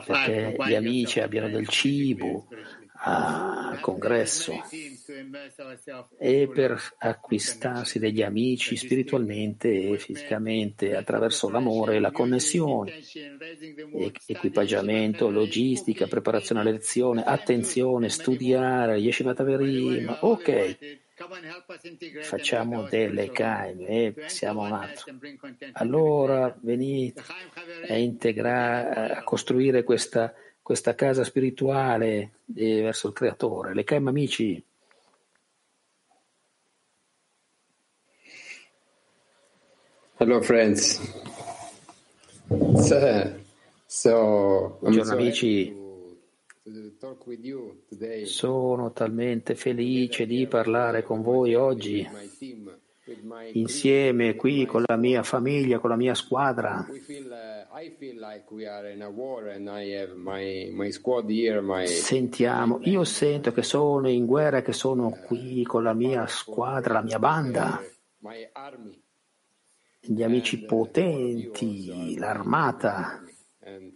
perché 0.00 0.56
gli 0.70 0.74
amici 0.74 1.20
abbiano 1.20 1.48
del 1.48 1.68
cibo 1.68 2.48
al 3.00 3.78
congresso 3.80 4.52
e 6.18 6.50
per 6.52 6.80
acquistarsi 6.98 7.98
degli 7.98 8.22
amici 8.22 8.76
spiritualmente 8.76 9.68
e 9.68 9.98
fisicamente 9.98 10.96
attraverso 10.96 11.48
l'amore 11.48 11.96
e 11.96 12.00
la 12.00 12.10
connessione, 12.10 12.92
e- 12.96 14.12
equipaggiamento, 14.26 15.30
logistica, 15.30 16.06
preparazione 16.06 16.60
alla 16.60 16.70
lezione, 16.70 17.22
attenzione, 17.24 18.08
studiare, 18.08 18.98
Yeshivat 18.98 19.40
Averim, 19.40 20.18
ok, 20.20 20.98
facciamo 22.20 22.82
delle 22.82 23.30
caime 23.30 23.86
e 23.86 24.12
passiamo 24.12 24.62
a 24.62 24.66
un 24.66 24.72
altro. 24.72 25.04
Allora 25.72 26.56
venite 26.60 27.22
a 27.88 27.96
integrare, 27.96 29.14
a 29.14 29.24
costruire 29.24 29.82
questa, 29.82 30.32
questa 30.68 30.94
casa 30.94 31.24
spirituale 31.24 32.32
eh, 32.54 32.82
verso 32.82 33.06
il 33.06 33.14
creatore. 33.14 33.72
Le 33.72 33.84
caime 33.84 34.10
amici. 34.10 34.62
Hello, 40.18 40.42
friends. 40.42 41.00
So, 42.48 43.40
so 43.86 44.76
Buongiorno 44.80 45.12
amici, 45.12 45.74
sono 48.24 48.92
talmente 48.92 49.54
felice 49.54 50.26
di 50.26 50.46
parlare 50.46 51.02
con 51.02 51.22
voi 51.22 51.54
oggi 51.54 52.06
insieme 53.52 54.34
qui 54.36 54.66
con 54.66 54.82
la 54.86 54.96
mia 54.96 55.22
famiglia, 55.22 55.78
con 55.78 55.90
la 55.90 55.96
mia 55.96 56.14
squadra. 56.14 56.86
Uh, 61.80 61.86
Sentiamo, 61.86 62.80
io 62.82 63.04
sento 63.04 63.52
che 63.52 63.62
sono 63.62 64.08
in 64.08 64.26
guerra, 64.26 64.62
che 64.62 64.72
sono 64.72 65.10
qui 65.10 65.62
con 65.62 65.84
la 65.84 65.94
mia 65.94 66.26
squadra, 66.26 66.94
la 66.94 67.02
mia 67.02 67.20
banda, 67.20 67.80
army, 68.52 69.00
gli 70.00 70.22
amici 70.24 70.64
potenti, 70.64 72.16
l'armata. 72.16 73.22
and 73.64 73.92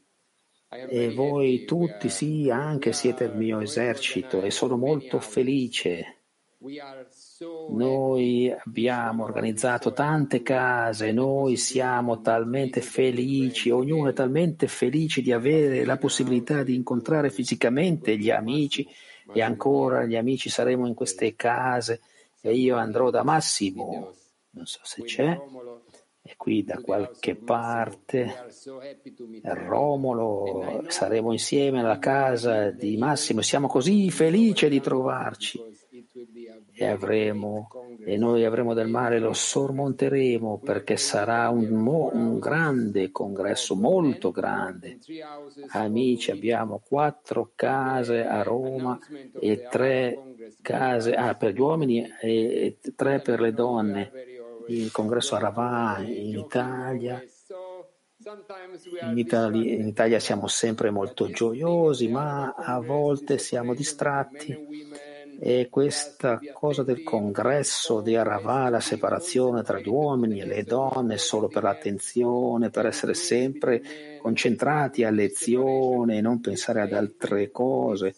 E 0.68 1.12
voi 1.12 1.64
tutti, 1.64 2.08
sì, 2.08 2.50
anche 2.50 2.92
siete 2.92 3.24
il 3.24 3.36
mio 3.36 3.60
esercito 3.60 4.40
e 4.42 4.50
sono 4.50 4.76
molto 4.76 5.20
felice. 5.20 6.22
Noi 7.70 8.52
abbiamo 8.52 9.24
organizzato 9.24 9.92
tante 9.92 10.42
case, 10.42 11.10
noi 11.12 11.56
siamo 11.56 12.20
talmente 12.20 12.80
felici, 12.80 13.70
ognuno 13.70 14.10
è 14.10 14.12
talmente 14.12 14.68
felice 14.68 15.22
di 15.22 15.32
avere 15.32 15.84
la 15.84 15.96
possibilità 15.96 16.62
di 16.62 16.74
incontrare 16.74 17.30
fisicamente 17.30 18.16
gli 18.16 18.30
amici 18.30 18.86
e 19.32 19.42
ancora 19.42 20.04
gli 20.04 20.16
amici 20.16 20.50
saremo 20.50 20.86
in 20.86 20.94
queste 20.94 21.34
case 21.34 22.00
e 22.40 22.54
io 22.54 22.76
andrò 22.76 23.10
da 23.10 23.22
Massimo, 23.22 24.12
non 24.50 24.66
so 24.66 24.80
se 24.82 25.02
c'è, 25.02 25.38
è 26.20 26.36
qui 26.36 26.62
da 26.62 26.80
qualche 26.80 27.34
parte, 27.34 28.32
Romolo, 29.42 30.84
saremo 30.88 31.32
insieme 31.32 31.80
alla 31.80 31.98
casa 31.98 32.70
di 32.70 32.96
Massimo, 32.96 33.40
siamo 33.40 33.66
così 33.66 34.10
felici 34.10 34.68
di 34.68 34.80
trovarci 34.80 35.60
e, 36.82 36.86
avremo, 36.86 37.68
e 38.04 38.16
noi 38.16 38.44
avremo 38.44 38.74
del 38.74 38.88
mare, 38.88 39.20
lo 39.20 39.32
sormonteremo 39.32 40.58
perché 40.58 40.96
sarà 40.96 41.48
un, 41.48 41.68
mo, 41.68 42.10
un 42.12 42.38
grande 42.38 43.10
congresso, 43.10 43.76
molto 43.76 44.30
grande. 44.30 44.98
Amici, 45.68 46.30
abbiamo 46.30 46.82
quattro 46.84 47.52
case 47.54 48.24
a 48.24 48.42
Roma 48.42 48.98
e 49.38 49.66
tre 49.70 50.18
case 50.60 51.14
ah, 51.14 51.34
per 51.36 51.52
gli 51.52 51.60
uomini 51.60 52.04
e 52.20 52.78
tre 52.96 53.20
per 53.20 53.40
le 53.40 53.52
donne 53.52 54.10
il 54.68 54.90
congresso 54.90 55.36
a 55.36 55.38
Rabat 55.38 56.08
in 56.08 56.38
Italia. 56.38 57.22
In 59.02 59.18
Italia, 59.18 59.74
in 59.74 59.86
Italia 59.88 60.20
siamo 60.20 60.46
sempre 60.46 60.90
molto 60.90 61.28
gioiosi, 61.28 62.06
ma 62.06 62.54
a 62.54 62.78
volte 62.80 63.38
siamo 63.38 63.74
distratti 63.74 64.56
e 65.44 65.66
questa 65.68 66.38
cosa 66.52 66.84
del 66.84 67.02
congresso 67.02 68.00
di 68.00 68.14
Aravà, 68.14 68.68
la 68.68 68.78
separazione 68.78 69.64
tra 69.64 69.80
gli 69.80 69.88
uomini 69.88 70.40
e 70.40 70.46
le 70.46 70.62
donne 70.62 71.18
solo 71.18 71.48
per 71.48 71.64
l'attenzione, 71.64 72.70
per 72.70 72.86
essere 72.86 73.14
sempre 73.14 74.18
concentrati 74.20 75.02
a 75.02 75.10
lezione 75.10 76.18
e 76.18 76.20
non 76.20 76.40
pensare 76.40 76.80
ad 76.80 76.92
altre 76.92 77.50
cose, 77.50 78.14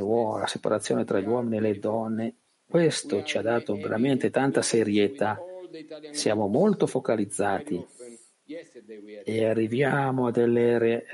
uova, 0.00 0.38
la 0.38 0.46
separazione 0.46 1.04
tra 1.04 1.20
gli 1.20 1.28
uomini 1.28 1.58
e 1.58 1.60
le 1.60 1.78
donne, 1.78 2.34
questo 2.66 3.22
ci 3.22 3.36
ha 3.36 3.42
dato 3.42 3.74
veramente 3.76 4.30
tanta 4.30 4.62
serietà. 4.62 5.38
Siamo 6.12 6.46
molto 6.46 6.86
focalizzati 6.86 7.86
e 9.22 9.44
arriviamo 9.44 10.28
a 10.28 10.30
delle 10.30 11.04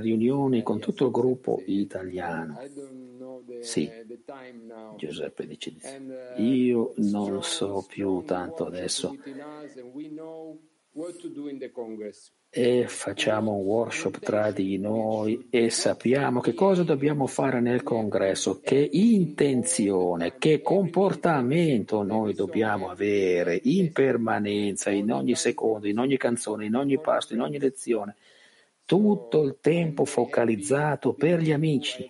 riunioni 0.00 0.62
con 0.62 0.78
tutto 0.80 1.06
il 1.06 1.10
gruppo 1.10 1.62
italiano. 1.64 2.60
Sì, 3.60 3.90
Giuseppe 4.96 5.46
dice 5.46 5.72
di 5.72 5.80
sì. 5.80 6.42
Io 6.42 6.92
non 6.96 7.42
so 7.42 7.84
più 7.88 8.22
tanto 8.24 8.66
adesso. 8.66 9.16
E 12.54 12.86
facciamo 12.86 13.52
un 13.54 13.64
workshop 13.64 14.18
tra 14.18 14.50
di 14.50 14.76
noi 14.76 15.46
e 15.48 15.70
sappiamo 15.70 16.40
che 16.40 16.52
cosa 16.52 16.82
dobbiamo 16.82 17.26
fare 17.26 17.62
nel 17.62 17.82
congresso, 17.82 18.60
che 18.60 18.90
intenzione, 18.92 20.36
che 20.36 20.60
comportamento 20.60 22.02
noi 22.02 22.34
dobbiamo 22.34 22.90
avere 22.90 23.58
in 23.62 23.90
permanenza, 23.90 24.90
in 24.90 25.10
ogni 25.10 25.34
secondo, 25.34 25.88
in 25.88 25.98
ogni 25.98 26.18
canzone, 26.18 26.66
in 26.66 26.74
ogni 26.74 27.00
pasto, 27.00 27.32
in 27.32 27.40
ogni 27.40 27.58
lezione, 27.58 28.16
tutto 28.84 29.44
il 29.44 29.56
tempo 29.58 30.04
focalizzato 30.04 31.14
per 31.14 31.40
gli 31.40 31.52
amici. 31.52 32.06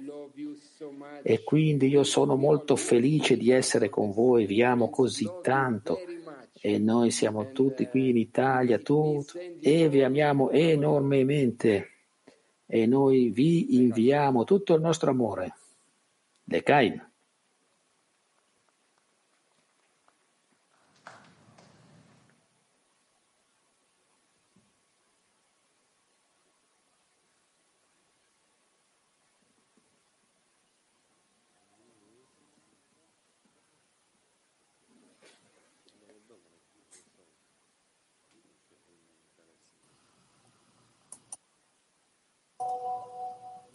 E 1.23 1.45
quindi 1.45 1.89
io 1.89 2.03
sono 2.03 2.37
molto 2.37 2.75
felice 2.77 3.37
di 3.37 3.51
essere 3.51 3.89
con 3.89 4.11
voi, 4.11 4.47
vi 4.47 4.63
amo 4.63 4.91
così 4.91 5.29
tanto 5.41 5.99
e 6.61 6.79
noi 6.79 7.11
siamo 7.11 7.53
tutti 7.53 7.87
qui 7.87 8.11
in 8.11 8.17
Italia 8.17 8.79
tutto, 8.79 9.39
e 9.61 9.89
vi 9.89 10.03
amiamo 10.03 10.51
enormemente 10.51 11.89
e 12.67 12.87
noi 12.87 13.31
vi 13.31 13.77
inviamo 13.83 14.45
tutto 14.45 14.75
il 14.75 14.81
nostro 14.81 15.11
amore. 15.11 15.55
Lecaim. 16.45 17.12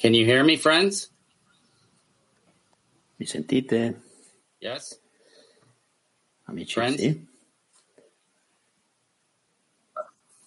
Can 0.08 0.14
you 0.14 0.24
hear 0.24 0.42
me, 0.42 0.56
friends? 0.56 1.10
Mi 3.20 3.26
sentite? 3.26 3.94
Yes. 4.62 4.96
Amici, 6.48 6.74
Friends? 6.74 7.02
sì? 7.02 7.28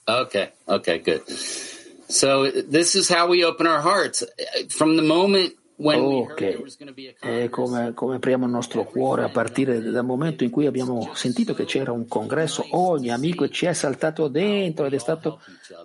Okay. 0.08 0.48
Okay. 0.66 0.98
Good. 1.00 1.28
So 2.08 2.50
this 2.50 2.96
is 2.96 3.10
how 3.10 3.26
we 3.26 3.44
open 3.44 3.66
our 3.66 3.82
hearts. 3.82 4.24
From 4.70 4.96
the 4.96 5.02
moment 5.02 5.52
Ok, 5.82 7.18
è 7.20 7.48
come, 7.48 7.94
come 7.94 8.16
apriamo 8.16 8.44
il 8.44 8.50
nostro 8.50 8.84
cuore 8.84 9.24
a 9.24 9.30
partire 9.30 9.80
dal 9.80 10.04
momento 10.04 10.44
in 10.44 10.50
cui 10.50 10.66
abbiamo 10.66 11.10
sentito 11.14 11.54
che 11.54 11.64
c'era 11.64 11.90
un 11.90 12.06
congresso, 12.06 12.66
ogni 12.72 13.10
amico 13.10 13.48
ci 13.48 13.64
è 13.64 13.72
saltato 13.72 14.28
dentro 14.28 14.84
ed 14.84 14.92
è 14.92 14.98
stato 14.98 15.40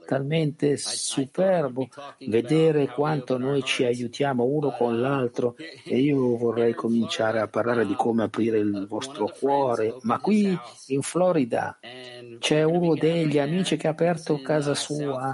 talmente 0.06 0.76
superbo 0.76 1.88
vedere 2.28 2.88
quanto 2.88 3.38
noi 3.38 3.64
ci 3.64 3.86
aiutiamo 3.86 4.44
uno 4.44 4.72
con 4.72 5.00
l'altro 5.00 5.56
e 5.86 5.98
io 5.98 6.36
vorrei 6.36 6.74
cominciare 6.74 7.40
a 7.40 7.48
parlare 7.48 7.86
di 7.86 7.94
come 7.94 8.24
aprire 8.24 8.58
il 8.58 8.88
vostro 8.88 9.32
cuore, 9.40 9.96
ma 10.02 10.20
qui 10.20 10.58
in 10.88 11.02
Florida 11.02 11.80
c'è 12.40 12.64
uno 12.64 12.96
degli 12.96 13.40
amici 13.40 13.78
che 13.78 13.88
ha 13.88 13.92
aperto 13.92 14.42
casa 14.42 14.76
sua 14.76 15.34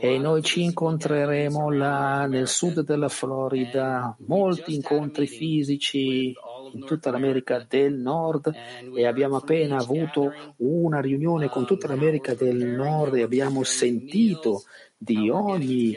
e 0.00 0.18
noi 0.18 0.42
ci 0.42 0.62
incontreremo 0.62 1.70
là 1.70 2.26
nel 2.26 2.48
sud 2.48 2.80
della 2.80 3.08
Florida, 3.08 4.16
molti 4.26 4.74
incontri 4.74 5.26
fisici 5.26 6.34
in 6.72 6.84
tutta 6.84 7.10
l'America 7.10 7.64
del 7.68 7.94
Nord 7.94 8.52
e 8.94 9.06
abbiamo 9.06 9.36
appena 9.36 9.78
avuto 9.78 10.32
una 10.58 11.00
riunione 11.00 11.48
con 11.48 11.66
tutta 11.66 11.88
l'America 11.88 12.34
del 12.34 12.66
Nord 12.66 13.16
e 13.16 13.22
abbiamo 13.22 13.62
sentito 13.62 14.62
di 14.96 15.30
ogni 15.30 15.96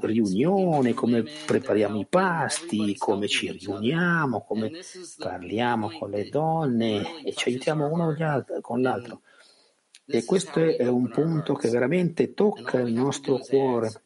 riunione, 0.00 0.94
come 0.94 1.24
prepariamo 1.46 1.98
i 1.98 2.06
pasti, 2.08 2.96
come 2.96 3.28
ci 3.28 3.50
riuniamo, 3.50 4.42
come 4.42 4.70
parliamo 5.18 5.90
con 5.98 6.10
le 6.10 6.28
donne 6.28 7.22
e 7.24 7.32
ci 7.32 7.48
aiutiamo 7.48 7.90
uno 7.90 8.14
con 8.60 8.82
l'altro. 8.82 9.22
E 10.10 10.24
questo 10.24 10.60
è 10.60 10.88
un 10.88 11.08
punto 11.08 11.54
che 11.54 11.68
veramente 11.68 12.34
tocca 12.34 12.80
il 12.80 12.92
nostro 12.92 13.38
cuore. 13.38 14.02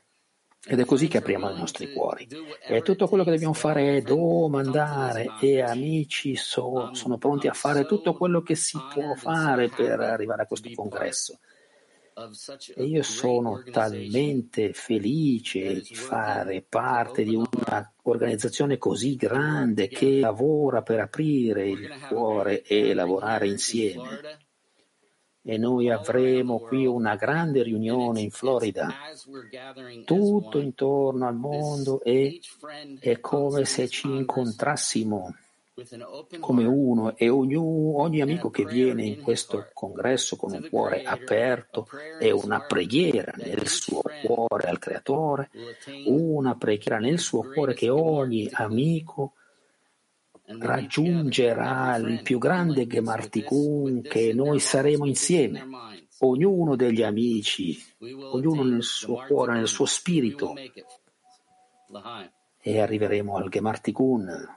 Ed 0.66 0.80
è 0.80 0.84
così 0.86 1.09
che 1.09 1.18
apriamo 1.18 1.50
i 1.50 1.59
nostri 1.59 1.92
cuori. 1.92 2.26
E 2.66 2.80
tutto 2.80 3.07
quello 3.07 3.22
che 3.22 3.32
dobbiamo 3.32 3.52
fare 3.52 3.96
è 3.96 4.00
domandare 4.00 5.26
e 5.40 5.61
amici 5.61 6.36
so- 6.36 6.94
sono 6.94 7.18
pronti 7.18 7.48
a 7.48 7.52
fare 7.52 7.84
tutto 7.84 8.14
quello 8.14 8.40
che 8.42 8.55
si 8.55 8.78
può 8.92 9.14
fare 9.14 9.68
per 9.68 10.00
arrivare 10.00 10.42
a 10.42 10.46
questo 10.46 10.70
congresso. 10.74 11.38
E 12.76 12.84
io 12.84 13.02
sono 13.02 13.62
talmente 13.70 14.72
felice 14.72 15.80
di 15.80 15.94
fare 15.94 16.64
parte 16.66 17.24
di 17.24 17.34
un'organizzazione 17.34 18.78
così 18.78 19.16
grande 19.16 19.88
che 19.88 20.20
lavora 20.20 20.82
per 20.82 21.00
aprire 21.00 21.68
il 21.68 21.90
cuore 22.09 22.62
e 22.62 22.94
lavorare 22.94 23.48
insieme 23.48 24.43
e 25.47 25.59
noi 25.59 25.90
avremo 25.90 26.59
qui 26.59 26.86
una 26.86 27.16
grande 27.16 27.62
riunione 27.62 28.22
in 28.22 28.30
Florida, 28.30 28.88
tutto 30.07 30.59
intorno 30.59 31.26
al 31.26 31.36
mondo 31.36 32.03
e 32.03 32.40
è 32.99 33.20
come 33.20 33.66
se 33.66 33.88
ci 33.88 34.09
incontrassimo 34.09 35.34
come 36.38 36.64
uno 36.64 37.16
e 37.16 37.28
ogni, 37.28 37.57
ogni 37.57 38.20
amico 38.20 38.49
che 38.49 38.64
viene 38.64 39.05
in 39.05 39.20
questo 39.20 39.68
congresso 39.72 40.36
con 40.36 40.53
un 40.53 40.68
cuore 40.70 41.03
aperto 41.03 41.88
e 42.20 42.30
una 42.30 42.61
preghiera 42.61 43.32
nel 43.36 43.66
suo 43.66 44.03
cuore 44.24 44.68
al 44.68 44.78
Creatore, 44.78 45.51
una 46.07 46.55
preghiera 46.55 46.99
nel 46.99 47.18
suo 47.18 47.42
cuore 47.42 47.74
che 47.74 47.88
ogni 47.88 48.49
amico 48.53 49.32
raggiungerà 50.47 51.97
il 51.97 52.22
più 52.22 52.38
grande 52.38 52.86
Gemartikun 52.86 54.03
che 54.03 54.32
noi 54.34 54.61
saremo 54.61 55.07
insieme 55.07 55.66
ognuno 56.20 56.76
degli 56.76 57.03
amici, 57.03 57.78
ognuno 57.99 58.62
nel 58.62 58.82
suo 58.82 59.24
cuore, 59.26 59.55
nel 59.55 59.68
suo 59.68 59.86
spirito, 59.86 60.55
e 62.61 62.80
arriveremo 62.80 63.36
al 63.36 63.49
Gemartikun. 63.49 64.57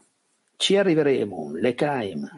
Ci 0.56 0.76
arriveremo, 0.76 1.52
l'Ekaim. 1.54 2.30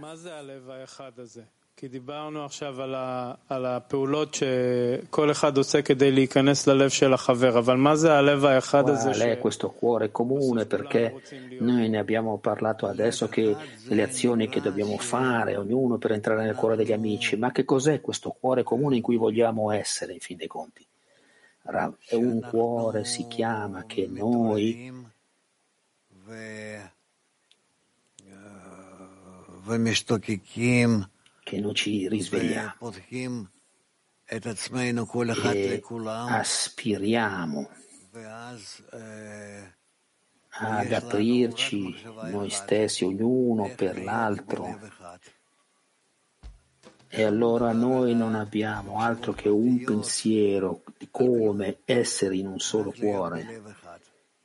מה 1.82 1.86
זה 1.86 1.88
הלב 1.88 1.88
האחד 1.88 1.88
הזה? 1.88 1.88
כי 1.88 1.88
דיברנו 1.88 2.44
עכשיו 2.44 2.82
על, 2.82 2.94
ה, 2.94 3.34
על 3.48 3.66
הפעולות 3.66 4.34
שכל 4.34 5.30
אחד 5.30 5.56
עושה 5.56 5.82
כדי 5.82 6.12
להיכנס 6.12 6.66
ללב 6.66 6.90
של 6.90 7.12
החבר, 7.12 7.58
אבל 7.58 7.76
מה 7.76 7.96
זה 7.96 8.14
הלב 8.14 8.44
האחד 8.44 8.88
הזה? 8.88 9.10
Qual 9.10 9.38
è 9.38 9.38
questo 9.38 9.70
cuore 9.70 10.10
comune? 10.10 10.66
Perché 10.66 11.14
noi 11.60 11.88
ne 11.88 11.98
abbiamo 11.98 12.38
parlato 12.38 12.86
adesso 12.86 13.28
che 13.28 13.56
le 13.88 14.02
azioni 14.02 14.48
che 14.48 14.60
dobbiamo 14.60 14.96
fare, 14.98 15.56
ognuno 15.56 15.98
per 15.98 16.12
entrare 16.12 16.44
nel 16.44 16.54
cuore 16.54 16.76
degli 16.76 16.92
amici, 16.92 17.36
ma 17.36 17.52
che 17.52 17.64
cos'è 17.64 18.00
questo 18.00 18.30
cuore 18.40 18.62
comune 18.62 18.96
in 18.96 19.02
cui 19.02 19.16
vogliamo 19.16 19.70
essere 19.70 20.12
in 20.12 20.20
fin 20.20 20.36
dei 20.36 20.46
conti? 20.46 20.86
Rav, 21.66 21.94
È 22.06 22.14
un 22.14 22.40
cuore, 22.50 23.04
si 23.04 23.26
chiama, 23.26 23.84
che 23.86 24.06
noi 24.10 24.92
ומשתוקקים 29.66 31.04
che 31.49 31.59
noi 31.59 31.73
ci 31.73 32.07
risvegliamo. 32.07 32.93
e 34.27 35.81
aspiriamo. 36.29 37.69
ad 40.61 40.91
aprirci 40.91 41.95
noi 42.29 42.51
stessi, 42.51 43.03
ognuno 43.03 43.73
per 43.75 44.03
l'altro. 44.03 44.77
E 47.07 47.23
allora 47.23 47.71
noi 47.71 48.13
non 48.13 48.35
abbiamo 48.35 48.99
altro 48.99 49.33
che 49.33 49.49
un 49.49 49.83
pensiero 49.83 50.83
di 50.99 51.07
come 51.09 51.79
essere 51.85 52.35
in 52.35 52.45
un 52.45 52.59
solo 52.59 52.93
cuore 52.95 53.61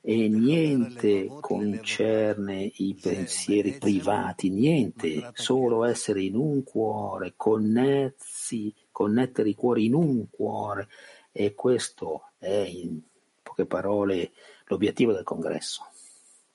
e 0.04 0.28
niente 0.28 1.28
concerne 1.40 2.70
i 2.76 2.96
pensieri 3.00 3.76
privati, 3.78 4.48
niente, 4.48 5.30
solo 5.34 5.84
essere 5.84 6.22
in 6.22 6.36
un 6.36 6.64
cuore, 6.64 7.34
connessi, 7.36 8.74
connettere 8.90 9.50
i 9.50 9.54
cuori 9.54 9.86
in 9.86 9.94
un 9.94 10.30
cuore 10.30 10.88
e 11.32 11.54
questo 11.54 12.30
è 12.38 12.48
in 12.48 12.98
poche 13.42 13.66
parole 13.66 14.30
l'obiettivo 14.66 15.12
del 15.12 15.24
congresso, 15.24 15.82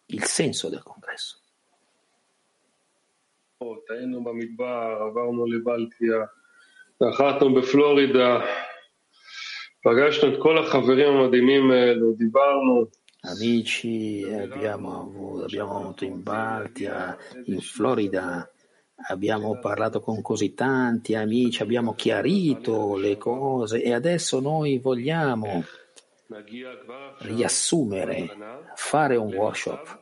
il 0.07 0.23
senso 0.23 0.69
del 0.69 0.83
congresso. 0.83 1.39
טעינו 3.88 4.23
במדבר, 4.23 4.97
עברנו 5.09 5.45
לבלטיה, 5.45 6.25
נחתנו 7.01 7.55
בפלורידה, 7.55 8.39
פגשנו 9.83 10.33
את 10.33 10.41
כל 10.41 10.57
החברים 10.57 11.13
המדהימים 11.17 11.71
האלו, 11.71 12.13
דיברנו. 12.13 12.86
Amici, 13.22 14.24
abbiamo 14.24 15.00
avuto, 15.00 15.44
abbiamo 15.44 15.76
avuto 15.76 16.04
in 16.04 16.22
Baltia, 16.22 17.16
in 17.44 17.60
Florida, 17.60 18.50
abbiamo 19.08 19.58
parlato 19.58 20.00
con 20.00 20.22
così 20.22 20.54
tanti 20.54 21.14
amici, 21.14 21.62
abbiamo 21.62 21.94
chiarito 21.94 22.96
le 22.96 23.18
cose 23.18 23.82
e 23.82 23.92
adesso 23.92 24.40
noi 24.40 24.78
vogliamo 24.78 25.64
riassumere, 27.18 28.36
fare 28.74 29.16
un 29.16 29.34
workshop, 29.34 29.98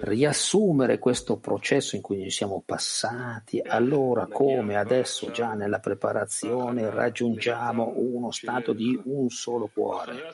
riassumere 0.00 0.98
questo 0.98 1.38
processo 1.38 1.96
in 1.96 2.02
cui 2.02 2.18
noi 2.18 2.30
siamo 2.30 2.62
passati, 2.64 3.60
allora 3.60 4.26
come 4.26 4.76
adesso 4.76 5.30
già 5.30 5.54
nella 5.54 5.78
preparazione 5.78 6.90
raggiungiamo 6.90 7.94
uno 7.96 8.30
stato 8.30 8.72
di 8.72 8.98
un 9.04 9.28
solo 9.28 9.70
cuore, 9.72 10.32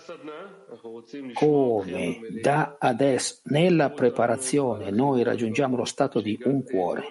come 1.34 2.20
da 2.42 2.76
adesso 2.78 3.40
nella 3.44 3.90
preparazione 3.90 4.90
noi 4.90 5.22
raggiungiamo 5.22 5.76
lo 5.76 5.84
stato 5.84 6.20
di 6.20 6.38
un 6.44 6.62
cuore 6.62 7.06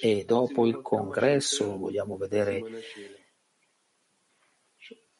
e 0.00 0.24
dopo 0.26 0.66
il 0.66 0.80
congresso 0.80 1.76
vogliamo 1.76 2.16
vedere 2.16 2.62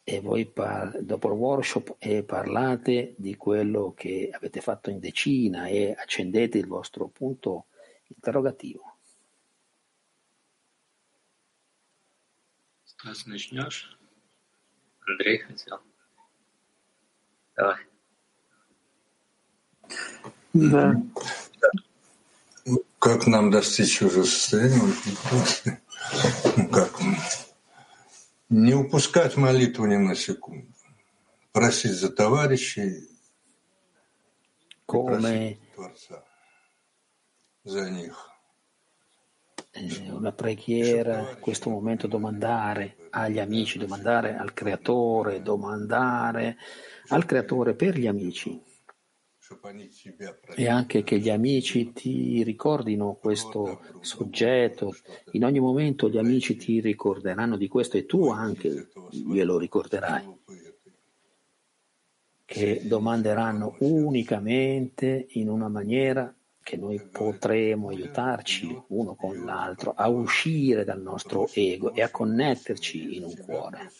e 0.03 0.21
voi 0.21 0.45
par- 0.45 1.01
dopo 1.01 1.27
il 1.27 1.33
workshop 1.33 1.95
e 1.99 2.23
parlate 2.23 3.13
di 3.17 3.35
quello 3.35 3.93
che 3.93 4.29
avete 4.31 4.61
fatto 4.61 4.89
in 4.89 4.99
decina 4.99 5.67
e 5.67 5.93
accendete 5.97 6.57
il 6.57 6.67
vostro 6.67 7.07
punto 7.09 7.65
interrogativo. 8.07 8.95
Стас, 12.85 13.25
начнешь? 13.25 13.97
Андрей 15.05 15.39
хотел. 15.39 15.79
Давай. 17.55 17.77
Да. 20.53 20.95
Как 22.99 23.27
нам 23.27 23.51
достичь 23.51 24.01
уже 24.01 24.25
состояния? 24.25 24.81
Ну, 26.57 26.69
как? 26.69 26.99
Не 28.51 28.73
упускать 28.73 29.35
молитву 29.37 29.85
ни 29.85 29.97
на 29.97 30.15
секунду. 30.15 30.73
Просить 31.51 31.93
за 31.93 32.09
товарищей, 32.09 33.09
Come 34.85 35.57
Творца, 35.75 36.23
за 37.65 37.89
них. 37.89 38.15
eh, 39.73 40.09
una 40.09 40.31
preghiera, 40.31 41.31
in 41.31 41.39
questo 41.39 41.69
momento 41.69 42.07
domandare 42.07 42.95
agli 43.11 43.39
amici, 43.39 43.77
domandare 43.77 44.37
al 44.37 44.53
creatore, 44.53 45.41
domandare 45.41 46.57
al 47.09 47.25
creatore 47.25 47.73
per 47.73 47.97
gli 47.97 48.07
amici 48.07 48.49
чтобы 48.49 48.55
они 48.57 48.67
тебя 48.67 48.70
e 50.54 50.68
anche 50.68 51.02
che 51.02 51.18
gli 51.18 51.30
amici 51.30 51.92
ti 51.92 52.42
ricordino 52.42 53.14
questo 53.14 53.80
soggetto. 54.00 54.94
In 55.32 55.44
ogni 55.44 55.60
momento 55.60 56.08
gli 56.08 56.18
amici 56.18 56.56
ti 56.56 56.80
ricorderanno 56.80 57.56
di 57.56 57.68
questo 57.68 57.96
e 57.96 58.06
tu 58.06 58.28
anche 58.28 58.88
glielo 59.10 59.58
ricorderai. 59.58 60.40
Che 62.44 62.82
domanderanno 62.84 63.76
unicamente 63.80 65.26
in 65.30 65.48
una 65.48 65.68
maniera 65.68 66.34
che 66.62 66.76
noi 66.76 67.00
potremo 67.00 67.88
aiutarci 67.88 68.82
uno 68.88 69.14
con 69.14 69.44
l'altro 69.44 69.92
a 69.96 70.08
uscire 70.08 70.84
dal 70.84 71.02
nostro 71.02 71.48
ego 71.52 71.92
e 71.92 72.02
a 72.02 72.10
connetterci 72.10 73.16
in 73.16 73.24
un 73.24 73.36
cuore 73.36 73.90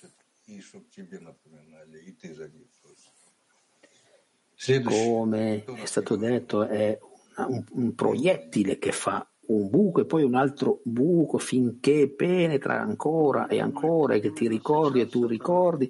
come 4.83 5.63
è 5.63 5.85
stato 5.85 6.15
detto, 6.15 6.63
è 6.63 6.97
una- 7.35 7.47
un, 7.47 7.63
un 7.71 7.95
proiettile 7.95 8.77
che 8.79 8.91
fa 8.91 9.27
un 9.47 9.69
buco 9.69 10.01
e 10.01 10.05
poi 10.05 10.23
un 10.23 10.35
altro 10.35 10.81
buco 10.83 11.37
finché 11.37 12.09
penetra 12.09 12.81
ancora 12.81 13.47
e 13.47 13.61
ancora 13.61 14.15
e 14.15 14.19
che 14.19 14.33
ti 14.33 14.47
ricordi 14.47 14.99
e 14.99 15.07
tu 15.07 15.25
ricordi 15.25 15.89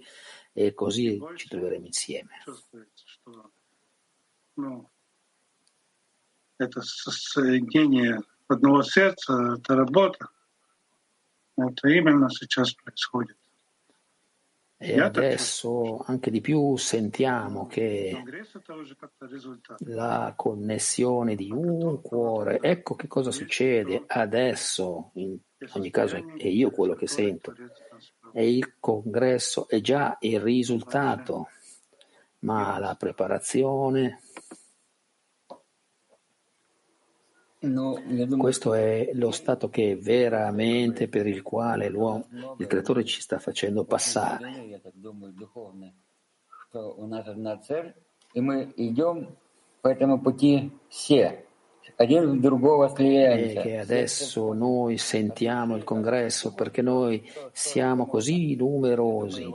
e 0.54 0.74
così 0.74 1.20
ci 1.36 1.48
troveremo 1.48 1.86
insieme. 1.86 2.41
чувствуете, 2.43 3.04
что 3.06 3.52
ну, 4.58 4.89
это 6.60 6.82
со- 6.82 7.12
соединение 7.12 8.20
одного 8.48 8.82
сердца, 8.84 9.56
это 9.58 9.76
работа. 9.76 10.30
Это 11.58 11.88
именно 11.89 12.30
сейчас 12.30 12.74
происходит. 12.74 13.38
E 14.85 14.99
adesso 14.99 15.99
anche 16.07 16.28
di 16.28 16.41
più 16.41 16.76
sentiamo 16.76 17.68
che 17.68 18.20
la 19.85 20.33
connessione 20.35 21.37
di 21.37 21.53
un 21.53 22.01
cuore, 22.03 22.59
ecco 22.61 22.97
che 22.97 23.07
cosa 23.07 23.30
succede 23.30 24.03
adesso, 24.09 25.12
in 25.14 25.39
ogni 25.74 25.91
caso 25.91 26.16
è 26.37 26.49
io 26.49 26.72
quello 26.72 26.95
che 26.95 27.07
sento, 27.07 27.55
e 28.33 28.57
il 28.57 28.74
congresso 28.80 29.68
è 29.68 29.80
già 29.80 30.16
il 30.18 30.41
risultato, 30.41 31.49
ma 32.41 32.76
la 32.80 32.97
preparazione 32.99 34.18
Questo 38.39 38.75
è 38.75 39.11
lo 39.13 39.31
stato 39.31 39.69
che 39.69 39.95
veramente 39.95 41.07
per 41.07 41.29
il 41.29 41.43
quale 41.43 41.89
l'uomo, 41.89 42.27
il 42.59 42.67
creatore 42.67 43.05
ci 43.05 43.21
sta 43.21 43.39
facendo 43.39 43.85
passare. 43.85 44.81
E 53.57 53.61
che 53.61 53.79
adesso 53.79 54.53
noi 54.53 54.99
sentiamo 54.99 55.77
il 55.77 55.85
congresso 55.85 56.55
perché 56.55 56.83
noi 56.83 57.23
siamo 57.53 58.07
così 58.07 58.57
numerosi, 58.57 59.49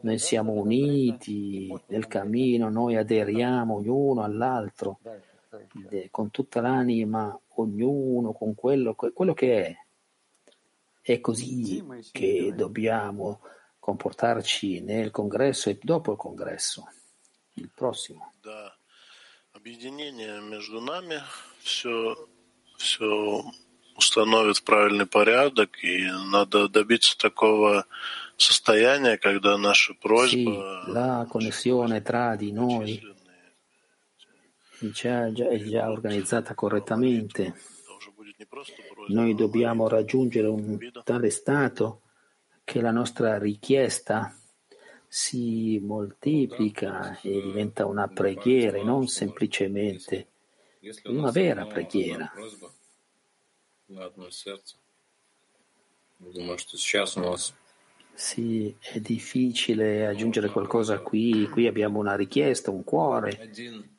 noi 0.00 0.18
siamo 0.18 0.52
uniti 0.52 1.70
nel 1.88 2.06
cammino, 2.06 2.70
noi 2.70 2.96
aderiamo 2.96 3.80
l'uno 3.80 4.22
all'altro 4.22 5.00
con 6.11 6.31
tutta 6.31 6.61
l'anima, 6.61 7.37
ognuno 7.55 8.33
con 8.33 8.55
quello, 8.55 8.95
quello 8.95 9.33
che 9.33 9.65
è. 9.65 9.75
È 11.01 11.19
così 11.19 11.83
che 12.11 12.53
dobbiamo 12.55 13.41
comportarci 13.79 14.81
nel 14.81 15.11
congresso 15.11 15.69
e 15.69 15.77
dopo 15.81 16.11
il 16.11 16.17
congresso, 16.17 16.89
il 17.53 17.69
prossimo. 17.73 18.33
Да, 18.41 18.75
объединение 19.53 20.41
между 20.41 20.81
нами 20.81 21.21
все, 21.61 22.15
все 22.77 23.43
установит 23.95 24.57
в 24.57 24.63
правильный 24.63 25.05
порядок, 25.05 25.83
и 25.83 26.09
надо 26.31 26.67
добиться 26.67 27.17
такого 27.17 27.85
состояния, 28.37 29.17
когда 29.17 29.57
наша 29.57 29.93
Sì, 29.93 29.99
просьба 29.99 30.83
la 30.87 31.25
connessione 31.29 32.01
tra 32.01 32.35
di 32.35 32.51
noi 32.51 32.97
è 32.97 33.18
già, 34.91 35.31
già- 35.31 35.47
è 35.49 35.57
già 35.63 35.89
organizzata 35.89 36.53
correttamente. 36.53 37.55
Noi 39.07 39.35
dobbiamo 39.35 39.87
raggiungere 39.87 40.47
un 40.47 40.77
tale 41.03 41.29
stato 41.29 42.01
che 42.63 42.81
la 42.81 42.91
nostra 42.91 43.37
richiesta 43.37 44.35
si 45.07 45.79
moltiplica 45.79 47.19
e 47.21 47.41
diventa 47.41 47.85
una 47.85 48.07
preghiera 48.07 48.77
e 48.77 48.83
non 48.83 49.07
semplicemente 49.07 50.27
Если 50.81 51.07
у 51.09 51.13
una 51.13 51.21
нас 51.25 51.33
vera 51.33 51.61
одно- 51.61 51.71
одна 51.71 51.73
preghiera. 51.73 52.31
просьба 52.35 52.71
на 53.87 54.05
одно 54.05 54.29
сердце, 54.29 54.75
думаю, 56.19 56.57
что 56.57 56.77
сейчас 56.77 57.15
у 57.17 57.21
нас 57.21 57.53
sì, 58.20 58.76
è 58.78 59.00
difficile 59.00 60.06
aggiungere 60.06 60.50
qualcosa 60.50 60.98
qui, 60.98 61.48
qui 61.48 61.66
abbiamo 61.66 61.98
una 61.98 62.16
richiesta, 62.16 62.70
un 62.70 62.84
cuore. 62.84 63.50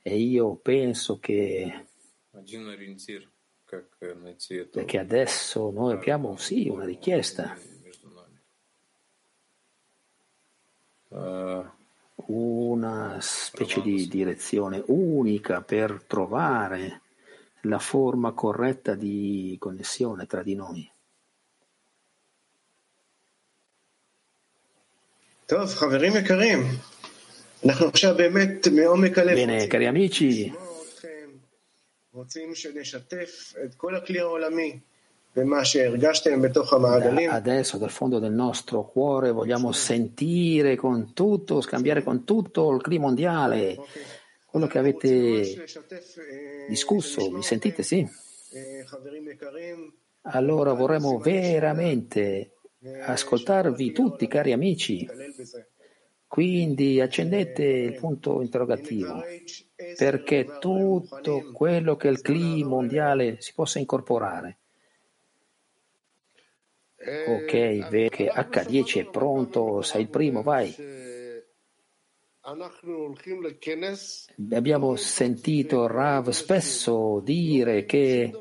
E 0.03 0.15
io 0.15 0.53
penso 0.61 1.17
che, 1.19 1.87
che 4.85 4.99
adesso 4.99 5.71
noi 5.71 5.93
abbiamo 5.93 6.37
sì 6.37 6.69
una 6.69 6.85
richiesta. 6.85 7.57
Una 12.27 13.17
specie 13.19 13.81
di 13.81 14.07
direzione 14.07 14.83
unica 14.85 15.63
per 15.63 16.03
trovare 16.05 17.01
la 17.61 17.79
forma 17.79 18.33
corretta 18.33 18.93
di 18.93 19.55
connessione 19.59 20.27
tra 20.27 20.43
di 20.43 20.53
noi. 20.53 20.90
Bene, 29.33 29.67
cari 29.67 29.85
amici, 29.85 30.49
Adesso 37.27 37.77
dal 37.77 37.89
fondo 37.89 38.19
del 38.19 38.31
nostro 38.31 38.85
cuore 38.85 39.31
vogliamo 39.31 39.73
sentire 39.73 40.77
con 40.77 41.11
tutto, 41.13 41.59
scambiare 41.59 42.01
con 42.01 42.23
tutto 42.23 42.73
il 42.73 42.81
clima 42.81 43.07
mondiale, 43.07 43.77
quello 44.45 44.67
che 44.67 44.77
avete 44.77 45.65
discusso, 46.69 47.29
mi 47.29 47.43
sentite? 47.43 47.83
Sì? 47.83 48.07
Allora 50.21 50.71
vorremmo 50.71 51.17
veramente 51.19 52.53
ascoltarvi 53.05 53.91
tutti, 53.91 54.27
cari 54.27 54.51
amici. 54.51 55.13
Quindi 56.27 57.01
accendete 57.01 57.63
il 57.63 57.93
punto 57.93 58.41
interrogativo, 58.41 59.33
perché 59.93 60.55
tutto 60.57 61.47
quello 61.51 61.95
che 61.95 62.07
il 62.07 62.21
clima 62.21 62.69
mondiale 62.69 63.41
si 63.41 63.53
possa 63.53 63.79
incorporare. 63.79 64.59
Ok, 67.23 67.87
vedo 67.87 68.09
che 68.09 68.29
H10 68.29 68.99
è 68.99 69.05
pronto, 69.05 69.81
sei 69.81 70.01
il 70.03 70.09
primo, 70.09 70.41
vai. 70.41 70.77
Abbiamo 74.51 74.95
sentito 74.95 75.85
Rav 75.85 76.29
spesso 76.29 77.21
dire 77.23 77.85
che 77.85 78.31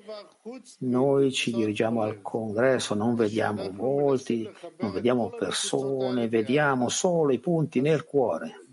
noi 0.78 1.30
ci 1.32 1.53
dirigiamo 1.53 2.01
al 2.01 2.22
congresso, 2.22 2.94
non 2.94 3.14
vediamo 3.14 3.70
volti, 3.70 4.51
non 4.78 4.92
vediamo 4.92 5.28
persone, 5.28 6.28
vediamo 6.28 6.88
solo 6.88 7.32
i 7.32 7.40
punti 7.40 7.82
nel 7.82 8.07
cuore. 8.07 8.64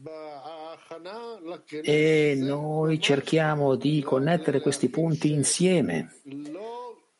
E 1.82 2.38
noi 2.39 2.99
cerchiamo 3.01 3.75
di 3.75 4.01
connettere 4.01 4.61
questi 4.61 4.88
punti 4.88 5.34
insieme. 5.34 6.21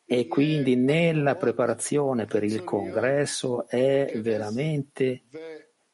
E 0.06 0.28
quindi 0.28 0.78
nella 0.78 1.36
preparazione 1.36 2.26
per 2.26 2.46
il 2.46 2.64
congresso 2.64 3.68
è 3.68 4.14
veramente 4.22 5.24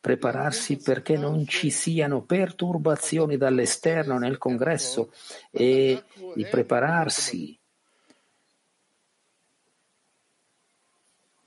prepararsi 0.03 0.75
perché 0.75 1.15
non 1.15 1.47
ci 1.47 1.69
siano 1.69 2.23
perturbazioni 2.23 3.37
dall'esterno 3.37 4.17
nel 4.17 4.37
congresso 4.37 5.13
e 5.49 6.03
di 6.35 6.45
prepararsi 6.45 7.57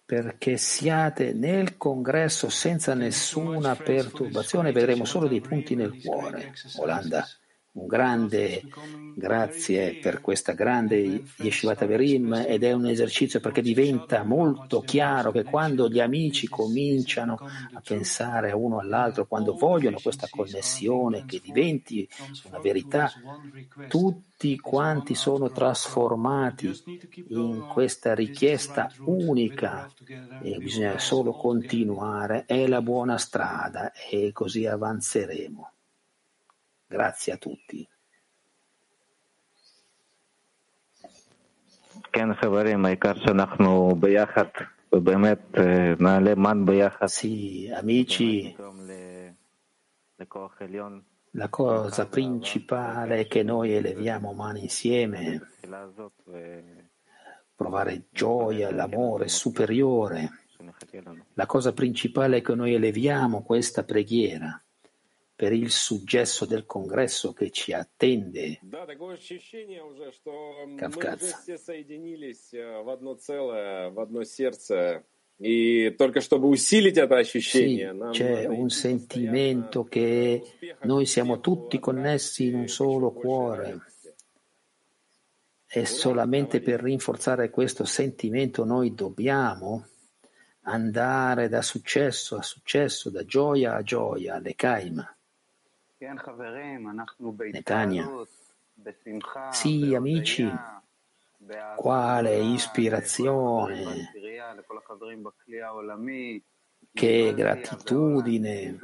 perché 0.06 0.56
siate 0.56 1.34
nel 1.34 1.76
congresso 1.76 2.48
senza 2.48 2.94
nessuna 2.94 3.76
perturbazione, 3.76 4.72
vedremo 4.72 5.04
solo 5.04 5.28
dei 5.28 5.42
punti 5.42 5.74
nel 5.74 6.00
cuore. 6.02 6.54
Olanda, 6.78 7.26
un 7.76 7.86
grande 7.86 8.62
grazie 9.18 9.94
per 9.94 10.20
questa 10.20 10.52
grande 10.52 11.22
Yeshivat 11.36 11.80
Averim 11.80 12.34
ed 12.46 12.64
è 12.64 12.72
un 12.72 12.86
esercizio 12.86 13.40
perché 13.40 13.62
diventa 13.62 14.24
molto 14.24 14.80
chiaro 14.82 15.30
che 15.32 15.42
quando 15.42 15.88
gli 15.88 16.00
amici 16.00 16.48
cominciano 16.48 17.40
a 17.72 17.80
pensare 17.80 18.52
uno 18.52 18.78
all'altro, 18.78 19.26
quando 19.26 19.54
vogliono 19.54 19.98
questa 20.02 20.28
connessione 20.28 21.24
che 21.24 21.40
diventi 21.42 22.06
una 22.42 22.58
verità, 22.58 23.10
tutti 23.88 24.58
quanti 24.58 25.14
sono 25.14 25.50
trasformati 25.50 26.70
in 27.28 27.64
questa 27.66 28.14
richiesta 28.14 28.90
unica 29.04 29.90
e 30.42 30.58
bisogna 30.58 30.98
solo 30.98 31.32
continuare, 31.32 32.44
è 32.44 32.66
la 32.66 32.82
buona 32.82 33.16
strada 33.16 33.92
e 33.92 34.30
così 34.32 34.66
avanzeremo. 34.66 35.70
Grazie 36.86 37.32
a 37.32 37.36
tutti. 37.36 37.88
Sì, 47.06 47.70
amici, 47.74 48.54
la 51.32 51.48
cosa 51.50 52.06
principale 52.06 53.20
è 53.20 53.26
che 53.26 53.42
noi 53.42 53.72
eleviamo 53.72 54.32
mani 54.32 54.62
insieme, 54.62 55.50
provare 57.54 58.06
gioia, 58.10 58.72
l'amore 58.72 59.28
superiore. 59.28 60.30
La 61.34 61.46
cosa 61.46 61.72
principale 61.74 62.38
è 62.38 62.42
che 62.42 62.54
noi 62.54 62.72
eleviamo 62.74 63.42
questa 63.42 63.84
preghiera 63.84 64.58
per 65.41 65.53
il 65.53 65.71
successo 65.71 66.45
del 66.45 66.67
congresso 66.67 67.33
che 67.33 67.49
ci 67.49 67.73
attende. 67.73 68.59
Да, 68.61 68.85
такое 68.85 69.15
ощущение 69.15 69.81
уже, 69.83 70.11
что 70.11 70.31
мы 70.67 70.77
Кавказ. 70.77 71.19
уже 71.19 71.33
все 71.41 71.57
соединились 71.57 72.53
э, 72.53 72.83
в 72.83 72.89
одно 72.89 73.15
целое, 73.15 73.89
в 73.89 73.99
одно 73.99 74.23
сердце. 74.23 75.03
И 75.39 75.89
только 75.97 76.21
чтобы 76.21 76.47
усилить 76.47 76.97
это 76.97 77.15
Sì, 77.15 77.21
ощущение, 77.21 77.93
нам 77.93 78.11
c'è 78.11 78.43
надо 78.43 78.53
un 78.53 78.69
sentimento 78.69 79.85
che 79.85 80.43
noi 80.83 81.07
siamo 81.07 81.39
tutti 81.39 81.79
connessi 81.79 82.45
in 82.45 82.53
un 82.53 82.67
solo 82.67 83.11
cuore. 83.11 83.81
E 85.65 85.85
solamente 85.87 86.61
per 86.61 86.83
rinforzare 86.83 87.49
questo 87.49 87.83
sentimento 87.85 88.63
noi 88.63 88.93
dobbiamo 88.93 89.87
andare 90.65 91.49
da 91.49 91.63
successo 91.63 92.35
a 92.35 92.43
successo, 92.43 93.09
da 93.09 93.25
gioia 93.25 93.73
a 93.73 93.81
gioia, 93.81 94.37
l'Ekaim. 94.37 94.95
כן, 94.97 95.14
Netania. 97.52 98.06
Sì, 99.50 99.94
amici, 99.94 100.46
quale 101.76 102.38
ispirazione, 102.38 104.12
che 106.92 107.34
gratitudine, 107.34 108.78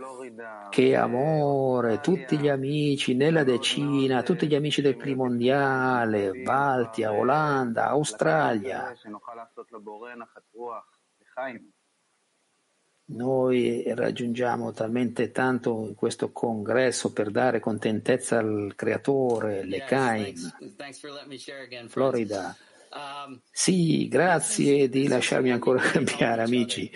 che 0.71 0.97
amore, 0.97 2.01
tutti 2.01 2.39
gli 2.39 2.49
amici 2.49 3.15
nella 3.15 3.45
decina, 3.45 4.23
tutti 4.23 4.47
gli 4.47 4.55
amici 4.55 4.81
del 4.81 4.97
primondiale, 4.97 6.33
Baltia, 6.43 7.13
Olanda, 7.13 7.89
Australia. 7.89 8.95
Noi 13.05 13.83
raggiungiamo 13.95 14.73
talmente 14.73 15.31
tanto 15.33 15.85
in 15.87 15.95
questo 15.95 16.31
congresso 16.31 17.13
per 17.13 17.31
dare 17.31 17.61
contentezza 17.61 18.39
al 18.39 18.73
creatore, 18.77 19.65
le 19.65 19.85
friends. 19.87 20.55
Florida. 21.89 22.57
Um, 22.95 23.41
Sì, 23.51 24.09
grazie 24.09 24.89
di 24.89 25.09
lasciarmi 25.09 25.51
ancora 25.51 25.81
cambiare, 25.83 26.43
amici. 26.43 26.91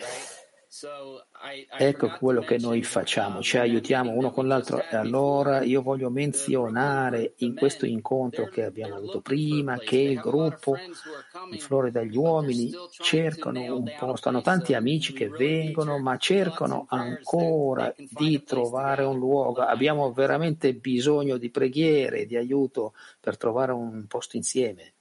Ecco 1.79 2.16
quello 2.18 2.43
che 2.43 2.59
noi 2.59 2.83
facciamo, 2.83 3.41
ci 3.41 3.57
aiutiamo 3.57 4.11
uno 4.11 4.31
con 4.31 4.47
l'altro. 4.47 4.83
E 4.83 4.97
allora 4.97 5.62
io 5.62 5.81
voglio 5.81 6.11
menzionare 6.11 7.33
in 7.37 7.55
questo 7.55 7.87
incontro 7.87 8.47
che 8.49 8.64
abbiamo 8.64 8.97
avuto 8.97 9.22
prima 9.22 9.79
che 9.79 9.97
il 9.97 10.20
gruppo 10.20 10.77
in 10.77 11.59
Florida 11.59 12.03
gli 12.03 12.16
uomini 12.16 12.70
cercano 12.91 13.61
un 13.74 13.91
posto, 13.99 14.29
hanno 14.29 14.43
tanti 14.43 14.74
amici 14.74 15.14
che 15.14 15.29
vengono, 15.29 15.99
ma 15.99 16.18
cercano 16.18 16.85
ancora 16.89 17.95
di 17.97 18.43
trovare 18.43 19.05
un 19.05 19.18
luogo. 19.18 19.62
Abbiamo 19.62 20.12
veramente 20.12 20.74
bisogno 20.74 21.39
di 21.39 21.49
preghiere, 21.49 22.27
di 22.27 22.37
aiuto 22.37 22.93
per 23.18 23.39
trovare 23.39 23.72
un 23.72 24.07
posto 24.07 24.37
insieme. 24.37 24.93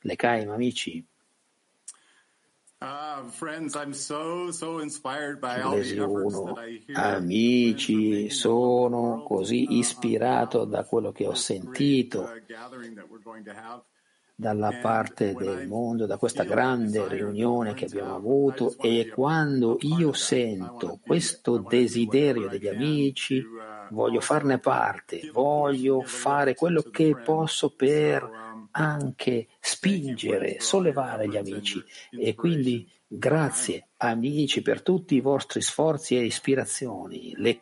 Le 0.00 0.16
caim, 0.16 0.50
amici. 0.50 1.06
Ah, 2.84 3.22
friends, 3.30 3.76
I'm 3.76 3.92
so, 3.92 4.50
so 4.50 4.80
inspired 4.80 5.40
by 5.40 5.60
all 5.60 5.76
the 5.76 5.82
Chiesi 5.82 5.98
efforts 5.98 6.34
uno, 6.34 6.54
that 6.54 6.64
I 6.64 6.82
hear. 6.84 6.98
amici, 6.98 8.28
sono 8.30 9.22
così 9.22 9.78
ispirato 9.78 10.64
da 10.64 10.82
quello 10.84 11.12
che 11.12 11.28
ho 11.28 11.34
sentito 11.34 12.22
uh, 12.22 13.82
dalla 14.34 14.72
parte 14.82 15.32
del 15.34 15.68
mondo, 15.68 16.06
da 16.06 16.16
questa 16.16 16.42
grande 16.42 17.06
riunione 17.06 17.74
che 17.74 17.84
abbiamo 17.84 18.16
avuto 18.16 18.74
e 18.80 19.12
quando 19.14 19.76
io 19.82 20.12
sento 20.12 20.98
questo 21.06 21.58
desiderio 21.58 22.48
degli 22.48 22.66
amici, 22.66 23.44
voglio 23.90 24.20
farne 24.20 24.58
parte, 24.58 25.30
voglio 25.32 26.00
fare 26.00 26.56
quello 26.56 26.82
che 26.82 27.14
posso 27.14 27.70
per 27.76 28.41
anche 28.72 29.48
spingere, 29.60 30.60
sollevare 30.60 31.28
gli 31.28 31.36
amici. 31.36 31.82
E 32.10 32.34
quindi 32.34 32.88
grazie 33.06 33.88
amici 33.98 34.62
per 34.62 34.82
tutti 34.82 35.14
i 35.14 35.20
vostri 35.20 35.60
sforzi 35.60 36.16
e 36.16 36.24
ispirazioni, 36.24 37.34
le 37.36 37.58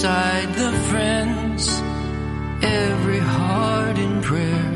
here 0.00 0.10
inside 0.10 0.54
the 0.54 0.72
friends, 0.90 1.82
every 2.62 3.18
heart 3.18 3.98
in 3.98 4.22
prayer. 4.22 4.72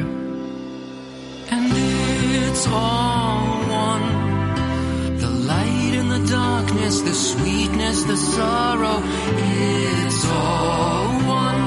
And 1.51 1.73
it's 1.73 2.67
all 2.67 3.47
one. 3.89 5.17
The 5.19 5.31
light 5.53 5.95
and 6.01 6.11
the 6.11 6.31
darkness, 6.31 7.01
the 7.01 7.15
sweetness, 7.15 8.05
the 8.05 8.17
sorrow, 8.17 9.03
it's 9.39 10.25
all 10.31 11.09
one. 11.43 11.63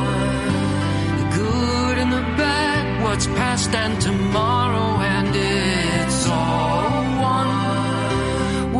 The 1.19 1.27
good 1.41 1.97
and 1.97 2.11
the 2.11 2.25
bad, 2.37 3.03
what's 3.03 3.27
past 3.27 3.73
and 3.73 3.99
tomorrow, 4.01 5.01
and 5.01 5.16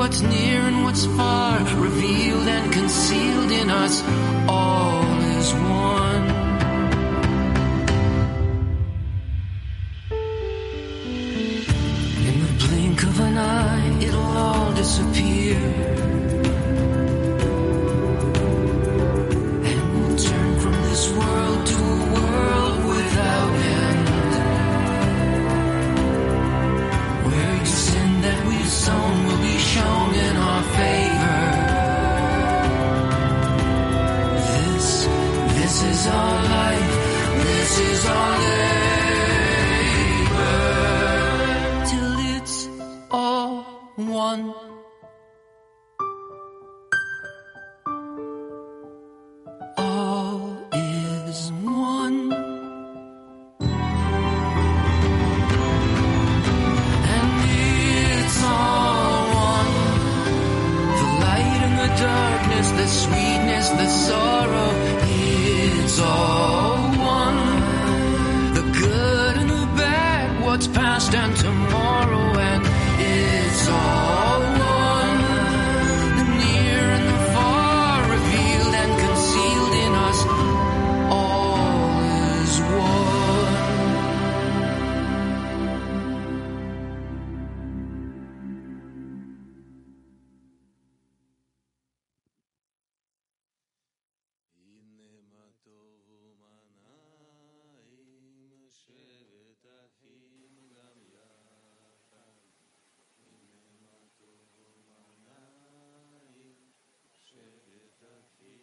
What's 0.08 0.22
near 0.22 0.62
and 0.62 0.86
what's 0.86 1.06
far, 1.06 1.60
revealed 1.76 2.48
and 2.48 2.72
concealed 2.72 3.52
in 3.52 3.70
us, 3.70 4.02
all 4.48 5.04
is 5.36 5.54
one. 5.54 6.26
In 12.26 12.36
the 12.40 12.66
blink 12.66 13.04
of 13.04 13.20
an 13.20 13.38
eye, 13.38 14.00
it'll 14.02 14.38
all 14.38 14.72
disappear. 14.72 15.97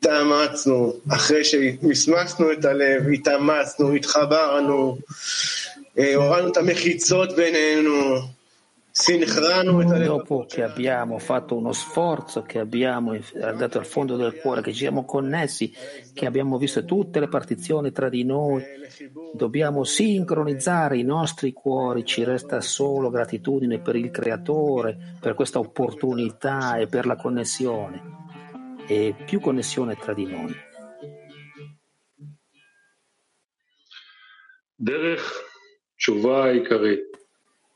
התאמצנו, 0.04 0.94
אחרי 1.12 1.44
שמסמסנו 1.44 2.52
את 2.52 2.66
הלב, 2.66 3.04
התאמצנו, 3.14 3.94
התחברנו, 3.94 4.98
אה, 5.98 6.16
הורדנו 6.16 6.52
את 6.52 6.58
המחיצות 6.58 7.36
בינינו, 7.36 8.16
סינכרנו 8.96 9.82
את 9.82 9.88
הלב. 9.92 10.08
Dopo 10.08 10.46
che 10.48 10.64
abbiamo 10.64 11.20
fatto 11.20 11.56
uno 11.56 11.74
sforzo, 11.74 12.44
che 12.44 12.60
abbiamo 12.60 13.18
andato 13.42 13.78
al 13.78 13.86
fondo 13.86 14.16
del 14.16 14.36
cuore, 14.42 14.62
che 14.62 14.72
ci 14.72 14.80
siamo 14.80 15.04
connessi, 15.06 15.74
che 16.14 16.26
abbiamo 16.26 16.58
visto 16.58 16.86
tutte 16.86 17.20
le 17.20 17.28
partizioni 17.28 17.92
tra 17.92 18.10
di 18.10 18.24
noi, 18.24 18.64
dobbiamo 19.34 19.84
sincronizzare 19.84 20.98
i 20.98 21.04
nostri 21.04 21.52
cuori, 21.54 22.06
ci 22.06 22.24
resta 22.24 22.62
solo 22.62 23.10
gratitudine 23.10 23.80
per 23.80 23.96
il 23.96 24.12
Creatore, 24.12 24.98
per 25.20 25.34
questa 25.34 25.60
opportunità 25.60 26.78
e 26.78 26.88
per 26.88 27.06
la 27.06 27.16
connessione 27.16 28.23
e 28.88 29.16
più 29.26 29.40
connessione 29.40 29.96
tra 29.96 30.14
di 30.14 30.26
noi. 30.26 30.54
דרך 34.80 35.42
תשובה 35.98 36.46
העיקרית 36.46 37.18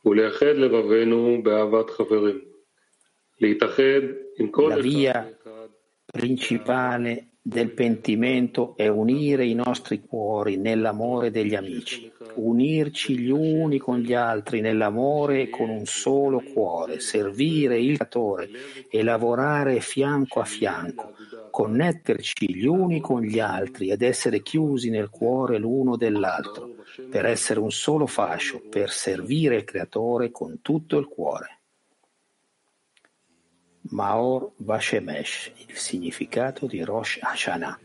הוא 0.02 0.14
לאחד 0.14 0.56
לבבינו 0.56 1.42
באהבת 1.42 1.90
חברים. 1.90 2.40
להתאחד 3.40 4.02
עם 4.38 4.48
כל 4.48 4.72
La 4.72 4.74
אחד 4.74 4.82
via 4.82 5.38
principale 6.12 7.30
del 7.42 7.70
pentimento 7.72 8.74
è 8.76 8.88
unire 8.88 9.44
i 9.44 9.54
nostri 9.54 10.00
cuori 10.00 10.56
nell'amore 10.56 11.30
degli 11.30 11.54
amici, 11.54 12.10
unirci 12.35 13.17
gli 13.17 13.29
uni 13.29 13.77
con 13.77 13.99
gli 13.99 14.13
altri 14.13 14.61
nell'amore 14.61 15.41
e 15.41 15.49
con 15.49 15.69
un 15.69 15.85
solo 15.85 16.41
cuore, 16.41 16.99
servire 16.99 17.79
il 17.79 17.97
Creatore 17.97 18.49
e 18.89 19.03
lavorare 19.03 19.79
fianco 19.79 20.39
a 20.39 20.45
fianco, 20.45 21.13
connetterci 21.51 22.53
gli 22.53 22.65
uni 22.65 22.99
con 22.99 23.21
gli 23.21 23.39
altri 23.39 23.89
ed 23.89 24.01
essere 24.01 24.41
chiusi 24.41 24.89
nel 24.89 25.09
cuore 25.09 25.57
l'uno 25.57 25.95
dell'altro, 25.95 26.75
per 27.09 27.25
essere 27.25 27.59
un 27.59 27.71
solo 27.71 28.05
fascio, 28.05 28.61
per 28.69 28.91
servire 28.91 29.57
il 29.57 29.63
Creatore 29.63 30.31
con 30.31 30.61
tutto 30.61 30.97
il 30.97 31.07
cuore. 31.07 31.59
Maor 33.91 34.51
Vashemesh, 34.57 35.51
il 35.67 35.75
significato 35.75 36.67
di 36.67 36.83
Rosh 36.83 37.17
Hashanah. 37.21 37.79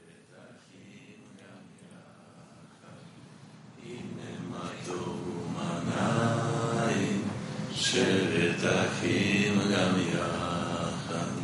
שבת 7.77 8.65
אחים 8.65 9.59
גם 9.73 9.93
יחד. 10.13 11.35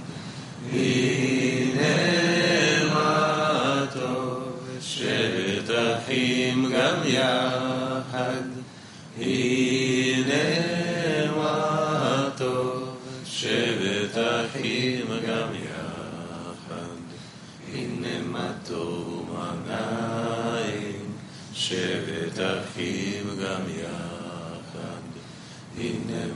הנה 0.73 1.95
מה 2.95 3.87
טוב, 3.93 4.61
שבת 4.81 5.71
אחים 5.71 6.73
גם 6.73 6.97
יחד. 7.05 8.43
הנה 9.19 10.43
מה 11.37 12.29
טוב, 12.37 12.97
שבת 13.25 14.19
אחים 14.19 15.07
גם 15.29 15.49
יחד. 15.55 16.97
הנה 17.75 18.23
מה 18.27 18.53
טוב 18.67 19.31
ומנעים, 19.31 21.13
שבת 21.55 22.39
אחים 22.39 23.25
גם 23.43 23.61
יחד. 23.81 24.00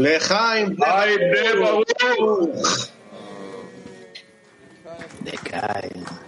לחיים, 0.00 0.76
היי, 0.82 1.16
ברוך! 1.58 2.88
Dekai. 5.26 6.19